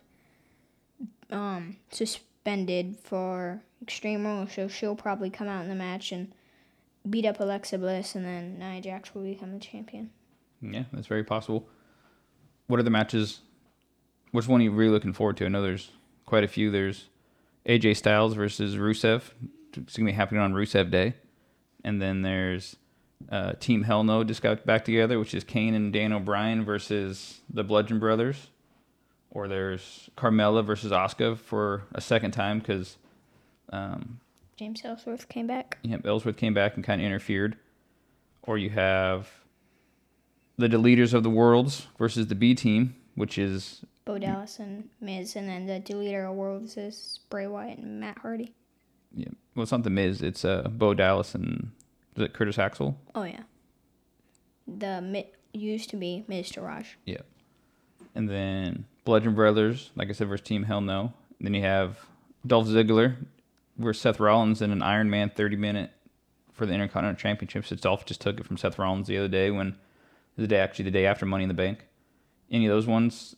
[1.31, 6.31] um, suspended for Extreme Rules, so she'll probably come out in the match and
[7.09, 10.11] beat up Alexa Bliss, and then Nia Jax will become the champion.
[10.61, 11.67] Yeah, that's very possible.
[12.67, 13.39] What are the matches?
[14.31, 15.45] Which one are you really looking forward to?
[15.45, 15.91] I know there's
[16.25, 16.69] quite a few.
[16.69, 17.05] There's
[17.65, 19.21] AJ Styles versus Rusev.
[19.75, 21.13] It's gonna be happening on Rusev Day,
[21.83, 22.75] and then there's
[23.31, 27.41] uh, Team Hell No just got back together, which is Kane and Daniel Bryan versus
[27.49, 28.49] the Bludgeon Brothers.
[29.31, 32.97] Or there's Carmella versus Asuka for a second time because
[33.71, 34.19] um,
[34.57, 35.77] James Ellsworth came back.
[35.83, 37.57] yeah, Ellsworth came back and kind of interfered.
[38.41, 39.29] Or you have
[40.57, 45.35] the Deleters of the Worlds versus the B Team, which is Bo Dallas and Miz,
[45.35, 48.55] and then the deleter of worlds is Bray Wyatt and Matt Hardy.
[49.13, 51.69] yeah, well, it's not the Miz, it's uh, Bo Dallas and
[52.15, 52.97] is it Curtis Axel?
[53.13, 53.43] Oh yeah,
[54.67, 56.87] the Mi- used to be Miztourage.
[57.05, 57.21] Yeah,
[58.15, 61.13] and then Bludgeon Brothers, like I said, versus Team Hell No.
[61.39, 61.99] Then you have
[62.47, 63.15] Dolph Ziggler
[63.77, 65.91] versus Seth Rollins in an Iron Man 30 minute
[66.51, 67.71] for the Intercontinental Championships.
[67.71, 69.75] It's Dolph just took it from Seth Rollins the other day when
[70.35, 71.85] the day actually the day after Money in the Bank.
[72.51, 73.35] Any of those ones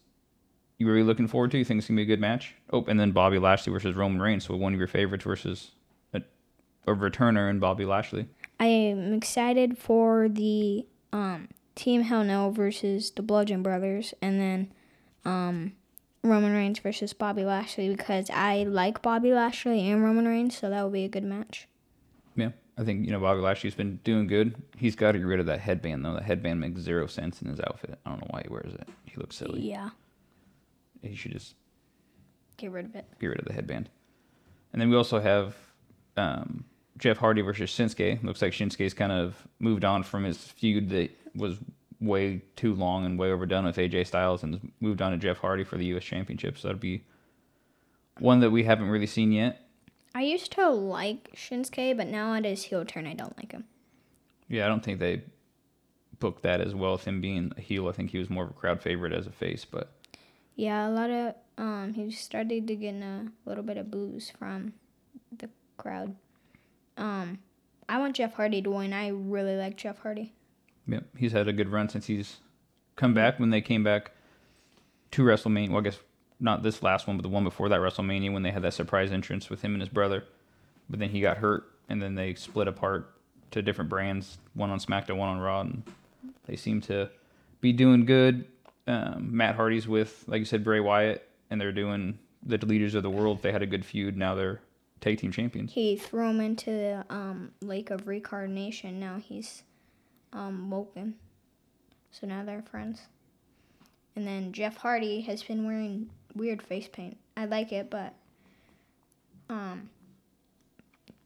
[0.81, 1.57] you really looking forward to?
[1.57, 2.55] You think it's gonna be a good match?
[2.71, 4.45] Oh, and then Bobby Lashley versus Roman Reigns.
[4.45, 5.71] So one of your favorites versus
[6.13, 6.21] a,
[6.87, 8.27] a returner in Bobby Lashley.
[8.59, 14.71] I am excited for the um, Team Hell No versus the Bludgeon Brothers, and then
[15.23, 15.73] um,
[16.23, 20.81] Roman Reigns versus Bobby Lashley because I like Bobby Lashley and Roman Reigns, so that
[20.81, 21.67] will be a good match.
[22.35, 24.55] Yeah, I think you know Bobby Lashley's been doing good.
[24.77, 26.13] He's got to get rid of that headband though.
[26.13, 27.99] That headband makes zero sense in his outfit.
[28.05, 28.87] I don't know why he wears it.
[29.05, 29.61] He looks silly.
[29.61, 29.89] Yeah,
[31.01, 31.55] He should just
[32.57, 33.05] get rid of it.
[33.19, 33.89] get rid of the headband.
[34.73, 35.55] And then we also have
[36.17, 36.63] um,
[36.97, 38.23] Jeff Hardy versus Shinsuke.
[38.23, 41.57] Looks like Shinsuke's kind of moved on from his feud that was
[41.99, 45.63] way too long and way overdone with AJ Styles and moved on to Jeff Hardy
[45.63, 46.03] for the U.S.
[46.03, 46.57] Championship.
[46.57, 47.03] So that'll be
[48.19, 49.67] one that we haven't really seen yet.
[50.13, 53.65] I used to like Shinsuke, but now at his heel turn, I don't like him.
[54.47, 55.23] Yeah, I don't think they
[56.19, 57.87] booked that as well with him being a heel.
[57.87, 59.91] I think he was more of a crowd favorite as a face, but
[60.62, 64.74] Yeah, a lot of um, he started to get a little bit of boos from
[65.36, 66.15] the crowd.
[66.97, 67.39] Um,
[67.89, 68.93] I want Jeff Hardy to win.
[68.93, 70.34] I really like Jeff Hardy.
[70.86, 72.41] yeah, he's had a good run since he's
[72.95, 73.39] come back.
[73.39, 74.12] When they came back
[75.10, 75.97] to WrestleMania, well, I guess
[76.39, 79.12] not this last one, but the one before that WrestleMania when they had that surprise
[79.12, 80.26] entrance with him and his brother.
[80.91, 83.12] But then he got hurt, and then they split apart
[83.50, 85.82] to different brands, one on SmackDown, one on Raw, and
[86.45, 87.10] they seem to
[87.62, 88.45] be doing good.
[88.87, 93.03] Um, Matt Hardy's with, like you said, Bray Wyatt, and they're doing the leaders of
[93.03, 93.41] the world.
[93.41, 94.17] They had a good feud.
[94.17, 94.61] Now they're
[94.99, 95.73] tag team champions.
[95.73, 98.99] He threw him into the um, lake of reincarnation.
[98.99, 99.63] Now he's
[100.33, 101.15] um, woken.
[102.11, 103.01] So now they're friends.
[104.15, 107.17] And then Jeff Hardy has been wearing weird face paint.
[107.37, 108.13] I like it, but
[109.49, 109.89] um,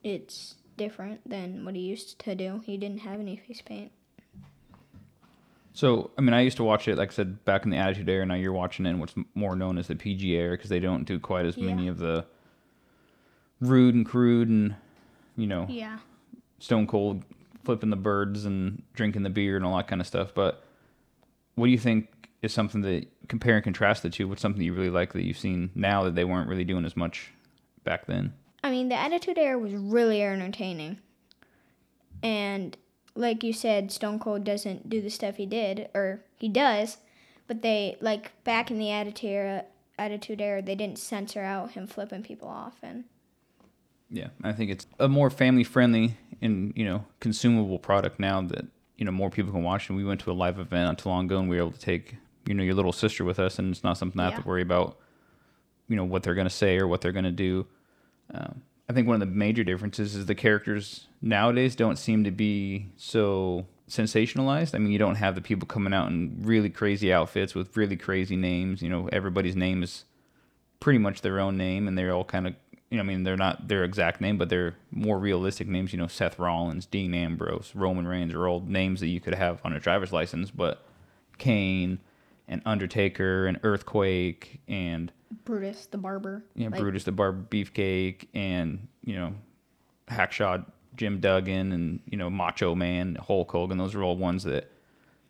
[0.04, 2.62] it's different than what he used to do.
[2.66, 3.92] He didn't have any face paint.
[5.76, 8.08] So, I mean, I used to watch it, like I said, back in the Attitude
[8.08, 8.26] Era.
[8.26, 11.04] Now you're watching it in what's more known as the PG era because they don't
[11.04, 12.26] do quite as many of the
[13.60, 14.76] rude and crude and,
[15.36, 16.00] you know, Yeah.
[16.60, 17.24] stone cold
[17.66, 20.34] flipping the birds and drinking the beer and all that kind of stuff.
[20.34, 20.64] But
[21.56, 24.30] what do you think is something that compare and contrast the two?
[24.30, 26.96] What's something you really like that you've seen now that they weren't really doing as
[26.96, 27.32] much
[27.84, 28.34] back then?
[28.64, 31.00] I mean, the Attitude Era was really entertaining.
[32.24, 32.78] And
[33.16, 36.98] like you said, Stone Cold doesn't do the stuff he did, or he does,
[37.48, 39.66] but they like back in the Attitude Era,
[39.98, 43.06] Attitude Era, they didn't censor out him flipping people off, and
[44.10, 48.66] Yeah, I think it's a more family friendly and you know consumable product now that
[48.98, 49.90] you know more people can watch.
[49.90, 51.72] And we went to a live event not too long ago, and we were able
[51.72, 54.44] to take you know your little sister with us, and it's not something I have
[54.44, 54.98] to worry about.
[55.88, 57.66] You know what they're gonna say or what they're gonna do.
[58.34, 62.32] Um, I think one of the major differences is the characters nowadays don't seem to
[62.32, 64.76] be so sensationalized.
[64.76, 67.98] I mean, you don't have the people coming out in really crazy outfits with really
[67.98, 68.82] crazy names.
[68.82, 70.06] You know, everybody's name is
[70.80, 72.56] pretty much their own name, and they're all kind of,
[72.92, 75.92] you know, I mean, they're not their exact name, but they're more realistic names.
[75.92, 79.60] You know, Seth Rollins, Dean Ambrose, Roman Reigns are all names that you could have
[79.64, 80.84] on a driver's license, but
[81.40, 82.00] Kane
[82.48, 85.12] and Undertaker and Earthquake and
[85.44, 86.44] Brutus the Barber.
[86.56, 89.34] know, like, Brutus the Barber Beefcake and, you know,
[90.08, 93.78] Hacksaw Jim Duggan and you know Macho Man, Hulk Hogan.
[93.78, 94.72] Those are all ones that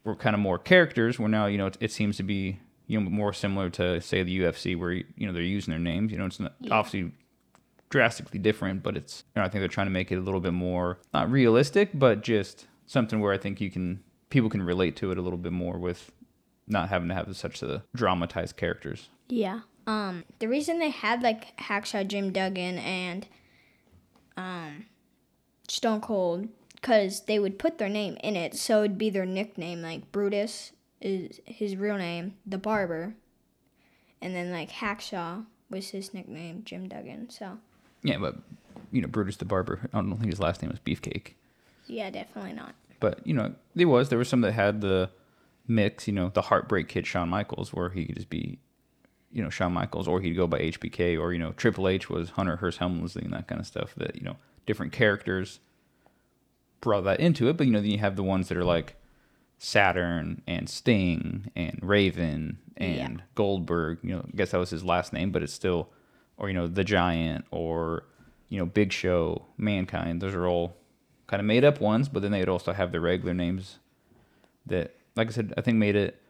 [0.03, 1.17] were kind of more characters.
[1.17, 4.21] Where now you know it, it seems to be you know more similar to say
[4.23, 6.11] the UFC, where you know they're using their names.
[6.11, 6.73] You know, it's not, Yeah.
[6.75, 7.11] obviously
[7.89, 10.39] drastically different, but it's you know I think they're trying to make it a little
[10.41, 14.95] bit more not realistic, but just something where I think you can people can relate
[14.97, 16.11] to it a little bit more with
[16.67, 19.09] not having to have such a dramatized characters.
[19.29, 19.61] Yeah.
[19.87, 23.27] Um, the reason they had like Hacksaw Jim Duggan and
[24.35, 24.85] um,
[25.67, 29.81] Stone Cold, because they would put their name in it, so it'd be their nickname.
[29.81, 30.71] Like Brutus
[31.01, 33.15] is his real name, the Barber,
[34.21, 37.29] and then like Hacksaw was his nickname, Jim Duggan.
[37.29, 37.59] So
[38.03, 38.35] Yeah, but
[38.91, 39.81] you know Brutus the Barber.
[39.93, 41.33] I don't think his last name was Beefcake.
[41.87, 42.73] yeah, definitely not.
[42.99, 45.09] But you know, there was there was some that had the
[45.67, 46.07] mix.
[46.07, 48.59] You know, the Heartbreak Kid, Shawn Michaels, where he could just be,
[49.35, 52.31] you know, Shawn Michaels, or he'd go by HBK, or you know, Triple H was
[52.31, 53.93] Hunter Hearst Helmsley and that kind of stuff.
[53.97, 55.59] That you know, different characters
[56.81, 57.57] brought that into it.
[57.57, 58.95] But you know, then you have the ones that are like
[59.59, 63.99] Saturn and Sting and Raven and Goldberg.
[64.01, 65.89] You know, I guess that was his last name, but it's still,
[66.37, 68.05] or you know, the Giant or
[68.49, 70.21] you know, Big Show, Mankind.
[70.21, 70.77] Those are all
[71.27, 73.79] kind of made up ones, but then they'd also have their regular names
[74.65, 76.21] that, like I said, I think made it,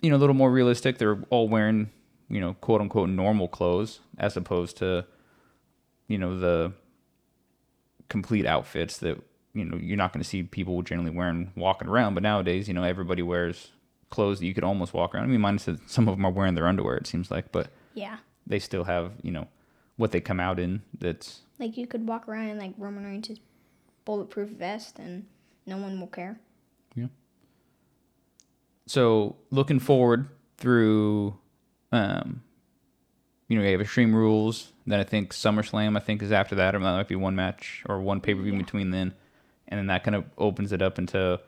[0.00, 0.98] you know, a little more realistic.
[0.98, 1.90] They're all wearing,
[2.28, 5.06] you know, quote unquote normal clothes as opposed to,
[6.08, 6.72] you know, the
[8.08, 9.22] complete outfits that,
[9.54, 12.14] you know, you're not going to see people generally wearing walking around.
[12.14, 13.70] But nowadays, you know, everybody wears
[14.10, 15.24] clothes that you could almost walk around.
[15.24, 17.68] I mean, minus that some of them are wearing their underwear, it seems like, but
[17.94, 18.18] Yeah.
[18.46, 19.48] they still have, you know,
[19.96, 23.38] what they come out in that's Like you could walk around in like Roman Reigns'
[24.04, 25.26] bulletproof vest and
[25.66, 26.38] no one will care.
[26.94, 27.08] Yeah.
[28.86, 31.36] So looking forward through
[31.92, 32.42] um
[33.48, 36.74] you know you have extreme rules then i think summerslam i think is after that
[36.74, 38.58] or that might be one match or one pay-per-view Yeah.
[38.58, 39.14] between then
[39.68, 41.40] and then that kind of opens it up into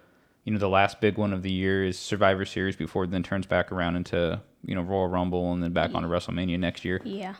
[0.45, 3.23] you know the last big one of the year is survivor series before it then
[3.23, 7.01] turns back around into you know royal rumble and then back onto wrestlemania next year
[7.05, 7.35] Yeah.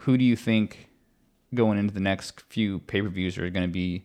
[0.00, 0.88] who do you think
[1.54, 4.04] going into the next few pay-per-views are going to be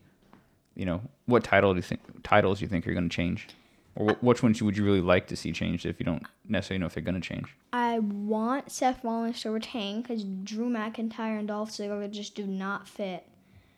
[0.76, 3.48] you know what title do you think titles do you think are going to change
[3.96, 6.86] or which ones would you really like to see changed if you don't necessarily know
[6.86, 11.48] if they're going to change I want Seth Rollins to retain because Drew McIntyre and
[11.48, 13.28] Dolph Ziggler just do not fit.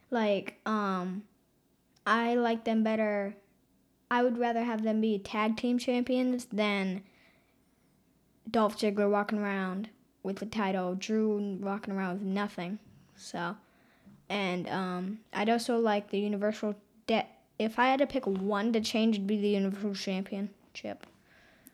[0.09, 1.23] Like, um,
[2.05, 3.35] I like them better.
[4.09, 7.03] I would rather have them be tag team champions than
[8.49, 9.89] Dolph Ziggler walking around
[10.23, 12.79] with the title, Drew walking around with nothing.
[13.15, 13.55] So,
[14.29, 16.75] and um, I'd also like the Universal.
[17.07, 17.27] De-
[17.63, 21.05] if I had to pick one to change, it'd be the Universal Championship.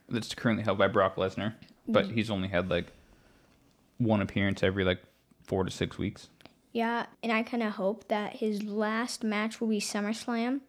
[0.09, 1.53] that's currently held by Brock Lesnar,
[1.87, 2.87] but he's only had like
[3.97, 5.01] one appearance every like
[5.43, 6.29] four to six weeks.
[6.73, 10.61] Yeah, and I kind of hope that his last match will be SummerSlam,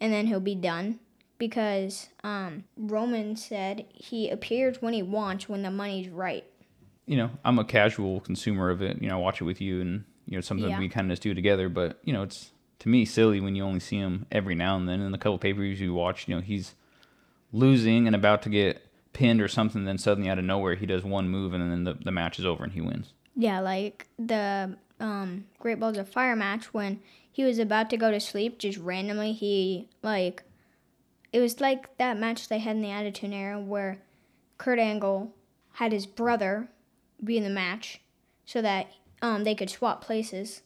[0.00, 1.00] and then he'll be done
[1.38, 6.44] because um, Roman said he appears when he wants when the money's right.
[7.06, 9.02] You know, I'm a casual consumer of it.
[9.02, 10.78] You know, I watch it with you, and you know, something Yeah.
[10.78, 11.68] we kind of just do together.
[11.68, 14.88] But you know, it's to me silly when you only see him every now and
[14.88, 15.00] then.
[15.00, 16.74] In the couple pay per views you watch, you know, he's
[17.52, 19.84] losing and about to get pinned or something.
[19.84, 22.44] Then suddenly out of nowhere, he does one move, and then the, the match is
[22.44, 23.12] over and he wins.
[23.36, 28.10] Yeah, like the um, Great Balls of Fire match when he was about to go
[28.10, 30.42] to sleep, just randomly he like
[31.32, 34.02] it was like that match they had in the Attitude Era where
[34.58, 35.32] Kurt Angle
[35.74, 36.68] had his brother
[37.22, 38.00] be in the match
[38.44, 38.88] so that
[39.22, 40.62] um, they could swap places,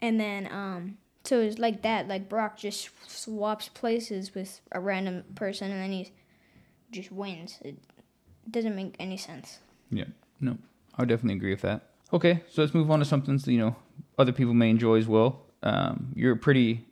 [0.00, 2.08] and then um, so it's like that.
[2.08, 6.12] Like Brock just swaps places with a random person, and then he
[6.90, 7.58] just wins.
[7.62, 7.76] It
[8.50, 9.58] doesn't make any sense.
[9.90, 10.04] Yeah,
[10.40, 10.56] no,
[10.96, 11.82] I definitely agree with that.
[12.12, 13.76] Okay, so let's move on to something you know
[14.18, 15.42] other people may enjoy as well.
[15.62, 16.86] Um, you're a pretty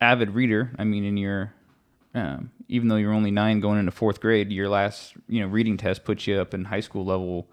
[0.00, 0.72] avid reader.
[0.78, 1.52] I mean, in your
[2.14, 5.76] um, even though you're only nine going into fourth grade, your last you know reading
[5.76, 7.48] test puts you up in high school level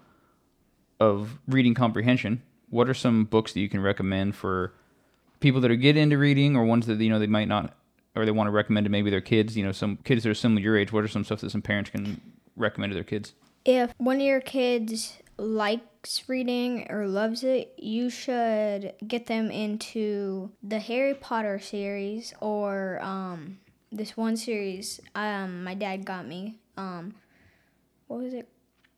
[1.00, 2.42] of reading comprehension.
[2.70, 4.72] What are some books that you can recommend for
[5.44, 7.76] people that are get into reading, or ones that you know they might not,
[8.16, 9.56] or they want to recommend to maybe their kids?
[9.56, 10.92] You know, some kids that are similar to your age.
[10.92, 12.20] What are some stuff that some parents can
[12.56, 13.34] recommend to their kids?
[13.64, 20.50] if one of your kids likes reading or loves it, you should get them into
[20.62, 23.58] the Harry Potter series or um,
[23.90, 26.58] this one series um, my dad got me.
[26.76, 27.14] Um,
[28.06, 28.48] what was it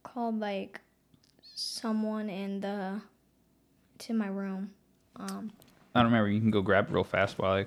[0.03, 0.41] called?
[0.41, 0.81] Like
[1.43, 3.01] someone in the.
[4.09, 4.71] In my room.
[5.17, 5.51] Um,
[5.97, 6.31] I don't remember.
[6.31, 7.67] You can go grab it real fast while I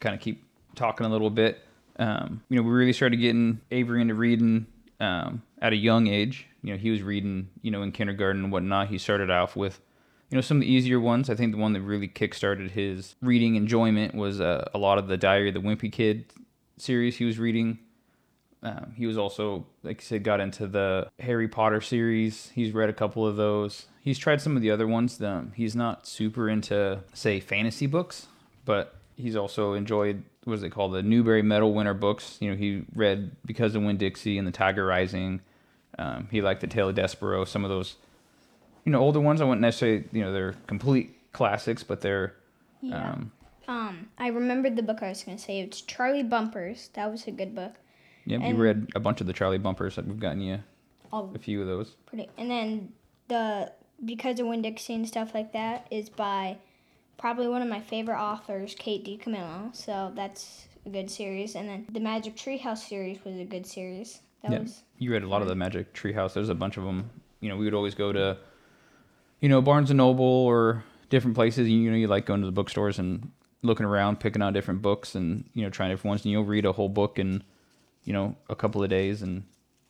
[0.00, 1.60] kind of keep talking a little bit.
[1.98, 4.66] Um, you know, we really started getting Avery into reading
[5.00, 6.46] um, at a young age.
[6.62, 8.88] You know, he was reading, you know, in kindergarten and whatnot.
[8.88, 9.80] He started off with,
[10.30, 11.28] you know, some of the easier ones.
[11.28, 15.08] I think the one that really kickstarted his reading enjoyment was uh, a lot of
[15.08, 16.24] the Diary of the Wimpy Kid
[16.78, 17.78] series he was reading.
[18.64, 22.50] Um, he was also, like I said, got into the Harry Potter series.
[22.54, 23.86] He's read a couple of those.
[24.00, 25.20] He's tried some of the other ones.
[25.22, 28.26] Um, he's not super into, say, fantasy books,
[28.64, 32.38] but he's also enjoyed what is it called the Newbery Medal winner books.
[32.40, 35.40] You know, he read Because of Winn Dixie and The Tiger Rising.
[35.98, 37.46] Um, he liked The Tale of Despereaux.
[37.46, 37.96] Some of those,
[38.84, 39.40] you know, older ones.
[39.40, 42.34] I wouldn't necessarily, you know, they're complete classics, but they're.
[42.80, 43.12] Yeah.
[43.12, 43.32] Um,
[43.66, 45.60] Um, I remembered the book I was going to say.
[45.60, 46.90] It's Charlie Bumpers.
[46.94, 47.74] That was a good book.
[48.24, 49.96] Yeah, you read a bunch of the Charlie Bumpers.
[49.96, 50.58] That we've gotten you
[51.12, 51.96] All a few of those.
[52.06, 52.28] pretty.
[52.38, 52.92] And then
[53.28, 53.72] the
[54.04, 56.58] because of Winn Dixie and stuff like that is by
[57.16, 59.74] probably one of my favorite authors, Kate DiCamillo.
[59.74, 61.54] So that's a good series.
[61.54, 64.20] And then the Magic Treehouse series was a good series.
[64.42, 64.58] That Yeah.
[64.60, 66.34] was You read a lot of the Magic Treehouse.
[66.34, 67.10] There's a bunch of them.
[67.40, 68.36] You know, we would always go to,
[69.40, 71.68] you know, Barnes and Noble or different places.
[71.68, 73.30] You know, you like going to the bookstores and
[73.62, 76.24] looking around, picking out different books, and you know, trying different ones.
[76.24, 77.42] And you'll read a whole book in,
[78.04, 79.44] you know, a couple of days, and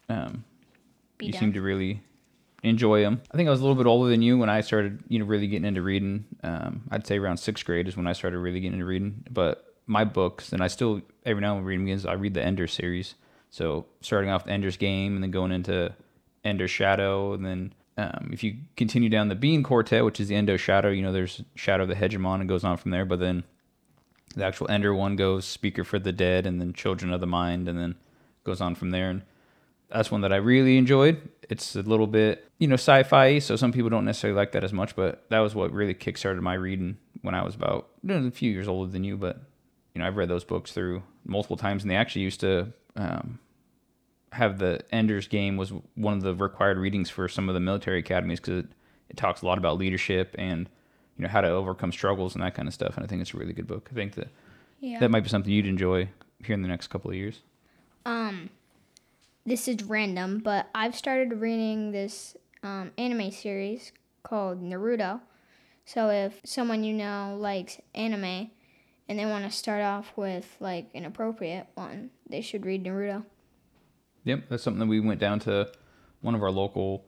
[0.08, 0.44] um,
[1.18, 1.40] be you done.
[1.40, 2.02] seem to really
[2.62, 3.20] enjoy them.
[3.30, 5.26] I think I was a little bit older than you when I started, you know,
[5.26, 6.24] really getting into reading.
[6.42, 9.24] Um, I'd say around sixth grade is when I started really getting into reading.
[9.30, 12.08] But my books, and I still every now and then read them again.
[12.08, 13.14] I read the Ender series.
[13.50, 15.92] So starting off with Ender's Game, and then going into
[16.44, 20.34] Ender's Shadow, and then um, if you continue down the Bean Quartet, which is the
[20.34, 23.04] Ender Shadow, you know, there's Shadow of the Hegemon, and goes on from there.
[23.04, 23.44] But then
[24.34, 27.68] the actual Ender one goes Speaker for the Dead, and then Children of the Mind,
[27.68, 27.94] and then
[28.44, 29.10] goes on from there.
[29.10, 29.22] And
[29.90, 31.28] that's one that I really enjoyed.
[31.50, 34.72] It's a little bit, you know, sci-fi, so some people don't necessarily like that as
[34.72, 38.26] much, but that was what really kickstarted my reading when I was about you know,
[38.26, 39.16] a few years older than you.
[39.16, 39.40] But
[39.94, 43.38] you know, I've read those books through multiple times, and they actually used to um,
[44.32, 47.98] have the Ender's Game was one of the required readings for some of the military
[48.00, 48.66] academies because it,
[49.10, 50.68] it talks a lot about leadership and
[51.16, 52.96] you know how to overcome struggles and that kind of stuff.
[52.96, 53.88] And I think it's a really good book.
[53.92, 54.28] I think that
[54.80, 54.98] Yeah.
[54.98, 56.08] that might be something you'd enjoy
[56.44, 57.42] here in the next couple of years.
[58.04, 58.50] Um,
[59.46, 63.92] this is random, but I've started reading this um, anime series
[64.22, 65.20] called Naruto.
[65.84, 68.50] So if someone you know likes anime
[69.08, 73.24] and they want to start off with like an appropriate one, they should read Naruto.
[74.24, 75.70] Yep, that's something that we went down to
[76.22, 77.04] one of our local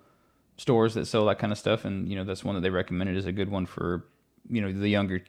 [0.58, 3.16] stores that sell that kind of stuff, and you know that's one that they recommended
[3.16, 4.04] as a good one for
[4.50, 5.22] you know the younger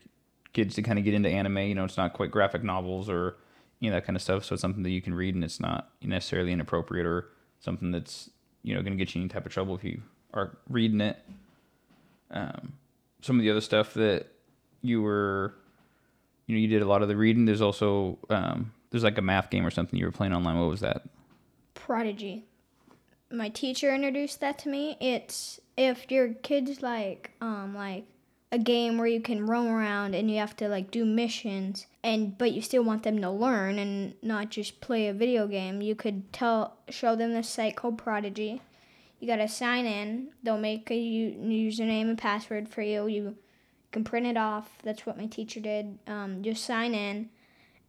[0.52, 1.58] kids to kind of get into anime.
[1.60, 3.38] You know, it's not quite graphic novels or
[3.80, 5.60] you know that kind of stuff, so it's something that you can read and it's
[5.60, 8.30] not necessarily inappropriate or something that's
[8.64, 10.02] you know going to get you any type of trouble if you
[10.34, 11.18] are reading it.
[12.32, 12.74] Um,
[13.22, 14.28] some of the other stuff that
[14.82, 15.54] you were,
[16.46, 17.46] you know, you did a lot of the reading.
[17.46, 20.60] There's also um, there's like a math game or something you were playing online.
[20.60, 21.04] What was that?
[21.74, 22.46] Prodigy.
[23.32, 24.98] My teacher introduced that to me.
[25.00, 28.06] It's if your kids like um like
[28.52, 32.38] a game where you can roam around and you have to like do missions and
[32.38, 35.96] but you still want them to learn and not just play a video game, you
[35.96, 38.62] could tell show them this site called Prodigy.
[39.20, 40.30] You gotta sign in.
[40.44, 43.08] They'll make a username and password for you.
[43.08, 43.36] You
[43.92, 44.78] can print it off.
[44.84, 45.98] That's what my teacher did.
[46.08, 47.30] Um, just sign in.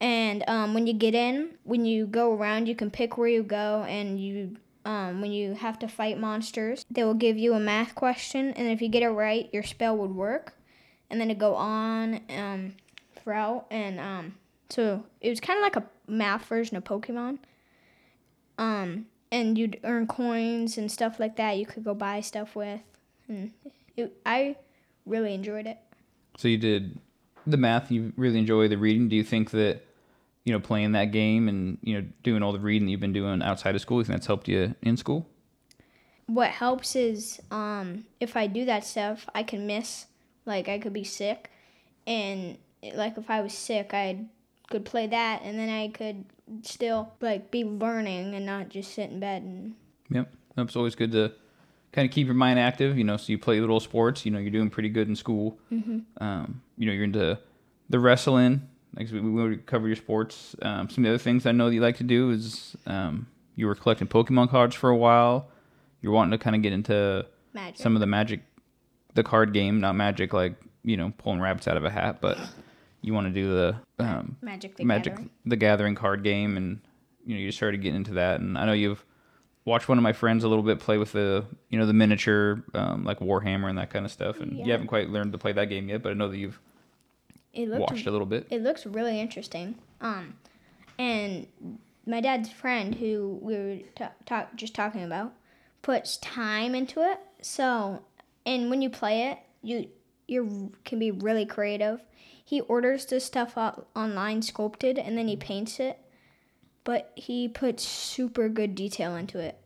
[0.01, 3.43] And um, when you get in, when you go around, you can pick where you
[3.43, 4.57] go, and you
[4.89, 8.69] um, when you have to fight monsters, they will give you a math question, and
[8.69, 10.55] if you get it right, your spell would work,
[11.11, 12.73] and then it go on um,
[13.15, 14.35] throughout, and um,
[14.71, 17.39] so it was kind of like a math version of Pokemon.
[18.57, 21.59] Um, and you'd earn coins and stuff like that.
[21.59, 22.81] You could go buy stuff with,
[23.29, 23.53] and
[23.95, 24.57] it, I
[25.05, 25.77] really enjoyed it.
[26.39, 26.99] So you did
[27.47, 27.93] the math.
[27.93, 29.11] You really enjoy the reading.
[29.11, 29.85] Do you think that
[30.49, 33.13] you know playing that game and you know doing all the reading that you've been
[33.13, 35.29] doing outside of school, you think that's helped you in school?
[36.29, 40.07] what helps is um, if I do that stuff, I can miss.
[40.45, 41.51] Like I could be sick,
[42.07, 42.57] and
[42.95, 44.27] like if I was sick, I
[44.71, 46.25] could play that, and then I could
[46.63, 49.75] still like be learning and not just sit in bed and
[50.11, 51.33] Yep, it's always good to
[51.93, 52.97] kind of keep your mind active.
[52.97, 54.25] You know, so you play little sports.
[54.25, 55.59] You know, you're doing pretty good in school.
[55.73, 56.23] Mm-hmm.
[56.23, 57.39] Um, you know, you're into
[57.91, 58.69] the wrestling.
[58.97, 60.57] Like we, we cover your sports.
[60.63, 63.27] Um, some of the other things I know that you like to do is um,
[63.55, 65.49] you were collecting Pokemon cards for a while.
[66.01, 67.81] You're wanting to kind of get into magic.
[67.81, 68.41] some of the magic
[69.15, 72.39] the card game not magic like you know pulling rabbits out of a hat but
[73.03, 75.31] you want to do the um, magic the magic Gathering.
[75.47, 76.81] the gathering card game and
[77.27, 79.05] you know you started getting into that and i know you've
[79.65, 82.63] watched one of my friends a little bit play with the you know the miniature
[82.75, 85.53] um, like warhammer and that kind of stuff and you haven't quite learned to play
[85.53, 86.61] that game yet but i know that you've
[87.59, 89.75] It looked watched a little bit it looks really interesting.
[90.01, 90.35] Um,
[90.97, 91.49] and
[92.07, 95.33] my dad's friend, who we were ta- talk, just talking about,
[95.83, 97.19] puts time into it.
[97.43, 98.05] So,
[98.47, 99.89] and when you play it, you
[100.29, 102.01] you can be really creative.
[102.45, 105.99] He orders the stuff up online sculpted and then he paints it,
[106.85, 109.59] but he puts super good detail into it.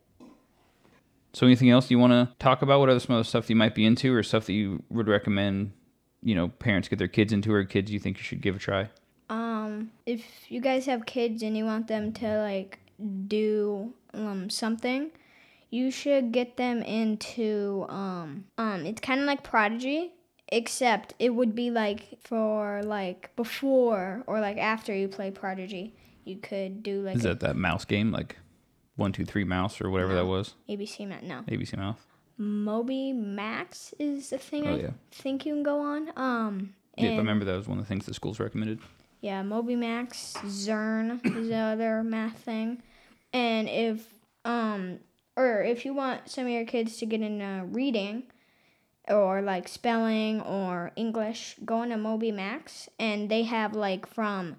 [1.35, 2.81] So, anything else you want to talk about?
[2.81, 5.73] What other some other stuff you might be into, or stuff that you would recommend?
[6.23, 8.59] You know, parents get their kids into, or kids you think you should give a
[8.59, 8.89] try.
[9.29, 12.79] Um, if you guys have kids and you want them to like
[13.27, 15.11] do um something,
[15.71, 20.13] you should get them into um um it's kind of like Prodigy,
[20.49, 25.95] except it would be like for like before or like after you play Prodigy.
[26.25, 28.37] You could do like Is that that mouse game, like
[28.97, 30.55] one two three mouse or whatever that was?
[30.69, 31.25] ABC Max.
[31.25, 31.99] No, ABC mouse.
[32.37, 34.91] Moby Max is the thing Oh, I yeah.
[35.11, 36.11] think you can go on.
[36.17, 38.81] Um, Yeah, I remember that was one of the things the schools recommended.
[39.21, 42.83] Yeah, Moby Max, Zearn is the other math thing.
[43.33, 44.07] And if
[44.45, 44.99] um
[45.37, 48.25] or if you want some of your kids to get into reading
[49.09, 54.57] or like spelling or English, go into Moby Max and they have like from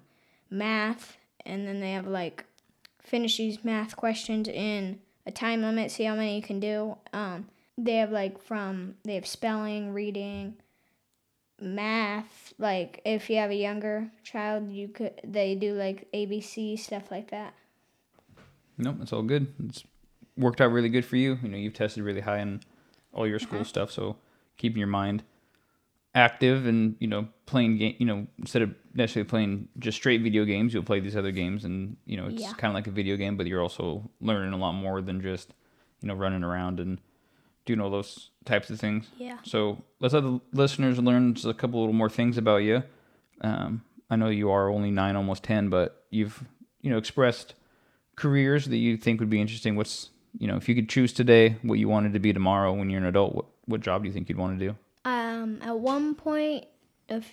[0.50, 2.44] math and then they have like
[3.02, 6.96] finish these math questions in a time limit, see how many you can do.
[7.12, 10.54] Um they have like from they have spelling, reading,
[11.60, 17.10] math like if you have a younger child you could they do like abc stuff
[17.10, 17.54] like that
[18.76, 19.54] Nope, it's all good.
[19.66, 19.84] It's
[20.36, 21.38] worked out really good for you.
[21.42, 22.60] You know, you've tested really high in
[23.12, 23.68] all your school uh-huh.
[23.68, 24.16] stuff, so
[24.56, 25.22] keeping your mind
[26.14, 27.94] active and you know playing game.
[27.98, 31.64] You know, instead of necessarily playing just straight video games, you'll play these other games,
[31.64, 32.52] and you know it's Yeah.
[32.54, 35.54] kind of like a video game, but you're also learning a lot more than just
[36.00, 36.98] you know running around and
[37.64, 39.08] doing all those types of things.
[39.18, 42.82] yeah So let's let the listeners learn just a couple little more things about you.
[43.40, 46.44] Um, I know you are only nine, almost ten, but you've
[46.82, 47.54] you know expressed
[48.16, 49.76] careers that you think would be interesting.
[49.76, 52.90] What's you know if you could choose today what you wanted to be tomorrow when
[52.90, 54.76] you're an adult, what what job do you think you'd want to do?
[55.06, 56.64] um at one point
[57.10, 57.30] a f-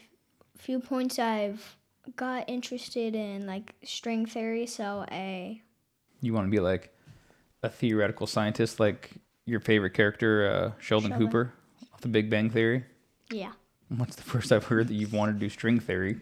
[0.57, 1.77] few points i've
[2.17, 5.61] got interested in like string theory so a
[6.21, 6.93] You want to be like
[7.63, 9.11] a theoretical scientist, like
[9.45, 11.27] your favorite character, uh, Sheldon, Sheldon.
[11.27, 11.53] Cooper,
[11.93, 12.85] off The Big Bang Theory.
[13.31, 13.51] yeah
[13.89, 16.17] What's the first I've heard that you've wanted to do string theory?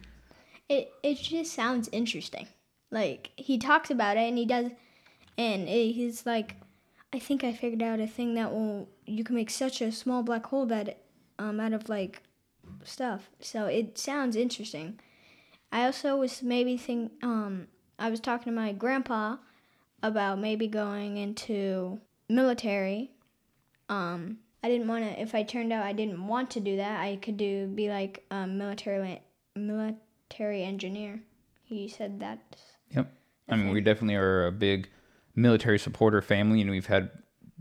[0.67, 2.47] it it just sounds interesting
[2.91, 4.72] like he talks about it and he does
[5.38, 6.55] and it, he's like
[7.11, 10.22] i think i figured out a thing that will you can make such a small
[10.22, 10.97] black hole that
[11.39, 12.22] um out of like
[12.84, 14.99] stuff so it sounds interesting
[15.72, 17.65] i also was maybe think um
[17.97, 19.38] i was talking to my grandpa
[20.03, 21.99] about maybe going into
[22.30, 23.11] military
[23.89, 26.99] um i didn't want to if i turned out i didn't want to do that
[26.99, 29.21] i could do be like a military
[29.55, 31.21] military engineer
[31.63, 32.39] he said that
[32.91, 33.11] Yep.
[33.49, 34.89] I mean, we definitely are a big
[35.36, 37.09] military supporter family, and we've had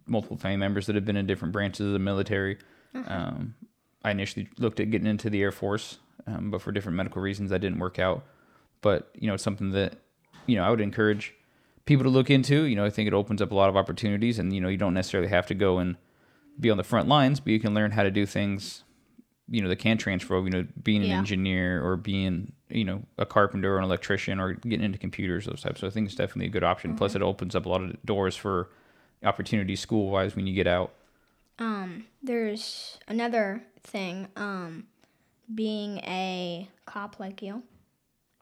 [0.06, 2.58] multiple family members that have been in different branches of the military.
[2.94, 3.54] Um,
[4.02, 7.50] I initially looked at getting into the Air Force, um, but for different medical reasons,
[7.50, 8.24] that didn't work out.
[8.80, 9.94] But you know, it's something that
[10.46, 11.34] you know I would encourage
[11.88, 12.64] people to look into.
[12.64, 14.76] You know, I think it opens up a lot of opportunities, and you know, you
[14.76, 15.96] don't necessarily have to go and
[16.60, 18.84] be on the front lines, but you can learn how to do things
[19.50, 21.16] you know that can transfer you know being an Yeah.
[21.16, 25.62] engineer or being you know a carpenter or an electrician or getting into computers those
[25.62, 27.22] types so i think it's definitely a good option plus Mm-hmm.
[27.22, 28.68] it opens up a lot of doors for
[29.24, 30.92] opportunities school wise when you get out
[31.58, 34.84] Um, there's another thing, um,
[35.54, 37.62] being a cop like you.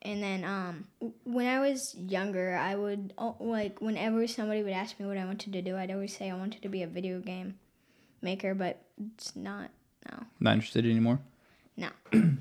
[0.07, 0.87] And then, um,
[1.25, 5.25] when I was younger, I would, oh, like, whenever somebody would ask me what I
[5.25, 7.59] wanted to do, I'd always say I wanted to be a video game
[8.23, 8.81] maker, but
[9.17, 9.71] it's not,
[10.09, 10.19] no.
[10.39, 11.19] not interested anymore
[11.77, 11.89] No.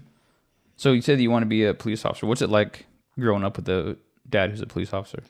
[0.77, 2.85] so you said that you want to be a police officer what's it like
[3.19, 3.97] growing up with a
[4.29, 5.23] dad who's a police officer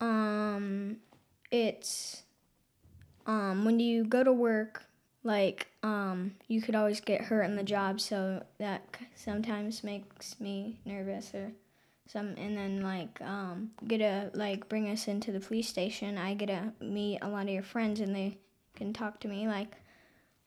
[0.00, 0.98] Um,
[1.50, 2.22] it's
[3.26, 4.83] um when you go to work,
[5.24, 8.82] like um you could always get hurt in the job, so that
[9.16, 11.50] sometimes makes me nervous or
[12.06, 12.34] some.
[12.36, 16.18] And then like um get to like bring us into the police station.
[16.18, 18.38] I get to meet a lot of your friends, and they
[18.76, 19.48] can talk to me.
[19.48, 19.74] Like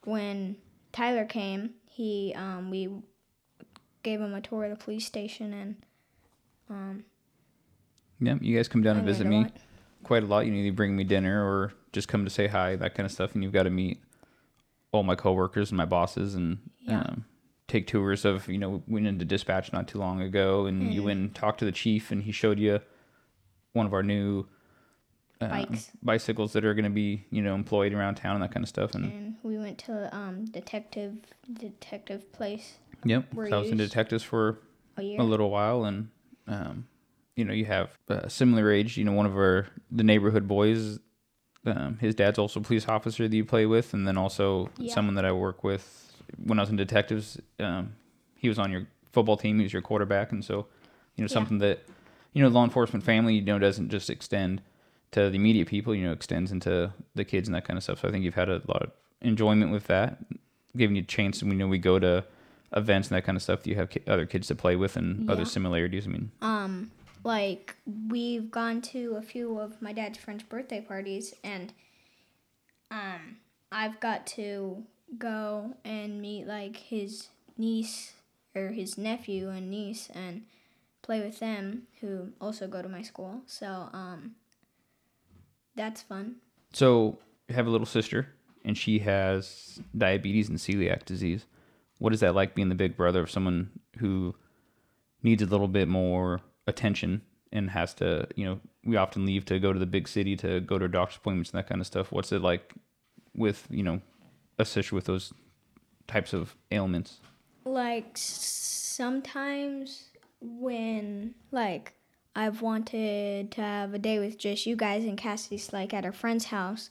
[0.03, 0.55] when
[0.93, 2.89] Tyler came, he um we
[4.03, 5.75] gave him a tour of the police station and
[6.69, 7.03] um
[8.21, 9.45] yeah you guys come down and visit me
[10.03, 12.75] quite a lot you need to bring me dinner or just come to say hi
[12.77, 13.99] that kind of stuff and you've got to meet
[14.91, 17.01] all my coworkers and my bosses and Yeah.
[17.01, 17.25] um,
[17.67, 21.05] take tours of you know went into dispatch not too long ago and you Mhm.
[21.05, 22.79] went and talked to the chief and he showed you
[23.73, 24.45] one of our new
[25.39, 25.91] Bikes.
[26.01, 28.69] bicycles that are going to be you know employed around town and that kind of
[28.69, 31.13] stuff and and we went to um detective
[31.53, 34.59] detective place yep I was in detectives for
[34.97, 35.19] a year.
[35.21, 36.09] a little while and
[36.47, 36.87] um,
[37.35, 40.97] you know you have a similar age you know one of our the neighborhood boys
[41.67, 44.93] um, his dad's also a police officer that you play with and then also Yeah.
[44.93, 45.93] someone that i work with
[46.43, 47.93] when I was in detectives, um,
[48.35, 49.57] he was on your football team.
[49.59, 50.67] He was your quarterback, and so
[51.15, 51.33] you know Yeah.
[51.33, 51.83] something that
[52.33, 54.61] you know law enforcement family you know doesn't just extend
[55.11, 55.95] to the immediate people.
[55.95, 58.01] You know, extends into the kids and that kind of stuff.
[58.01, 58.91] So I think you've had a lot of
[59.21, 60.17] enjoyment with that,
[60.75, 61.41] giving you a chance.
[61.41, 62.25] And we know we go to
[62.75, 63.63] events and that kind of stuff.
[63.63, 66.05] Do You have ki- other kids to play with and other similarities.
[66.07, 66.91] I mean, Um,
[67.23, 67.75] like
[68.09, 71.73] we've gone to a few of my dad's friends' birthday parties, and
[72.91, 73.37] um,
[73.71, 74.83] I've got to
[75.17, 78.13] go and meet like his niece
[78.55, 80.43] or his nephew and niece and
[81.01, 83.41] play with them who also go to my school.
[83.45, 84.35] So um,
[85.75, 86.35] that's fun.
[86.73, 88.33] So you have a little sister,
[88.65, 91.45] and she has diabetes and celiac disease.
[91.99, 94.35] What is that like being the big brother of someone who
[95.23, 99.59] needs a little bit more attention and has to, you know, we often leave to
[99.59, 102.11] go to the big city to go to doctor's appointments and that kind of stuff.
[102.11, 102.73] What's it like
[103.35, 104.01] with, you know,
[104.59, 105.33] a sister with those
[106.07, 107.19] types of ailments?
[107.67, 110.09] like sometimes
[110.41, 111.93] when like
[112.35, 116.11] I've wanted to have a day with just you guys and Cassie's like at her
[116.11, 116.89] friend's house,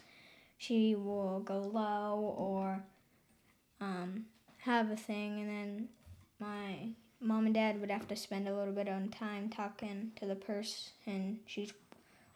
[0.59, 2.85] she will go low or
[3.81, 4.27] um,
[4.59, 5.89] have a thing, and then
[6.41, 6.89] my
[7.21, 10.35] mom and dad would have to spend a little bit of time talking to the
[10.35, 11.73] person she's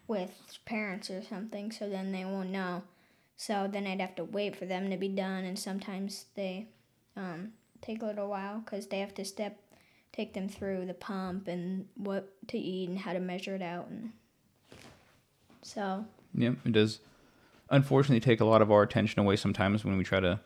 [0.07, 0.31] with
[0.65, 2.83] parents or something, so then they won't know.
[3.37, 6.67] So then I'd have to wait for them to be done, and sometimes they
[7.15, 9.57] um, take a little while because they have to step
[10.13, 13.87] take them through the pump and what to eat and how to measure it out
[13.87, 14.11] and
[15.61, 16.99] so Yeah, it does.
[17.69, 20.39] Unfortunately, take a lot of our attention away sometimes when we try to,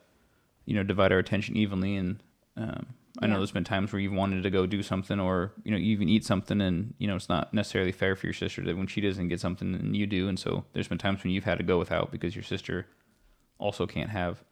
[0.66, 1.96] you know, divide our attention evenly.
[1.96, 2.22] And
[2.56, 2.86] um,
[3.22, 5.78] I know there's been times where you've wanted to go do something, or you know,
[5.78, 8.78] you even eat something, and you know, it's not necessarily fair for your sister that
[8.78, 10.28] when she doesn't get something and you do.
[10.28, 12.88] And so there's been times when you've had to go without because your sister
[13.58, 14.44] also can't have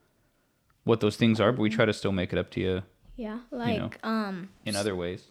[0.86, 1.52] what those things are.
[1.52, 2.84] But we try to still make it up to you
[3.16, 4.10] yeah like know.
[4.10, 5.26] um in other ways.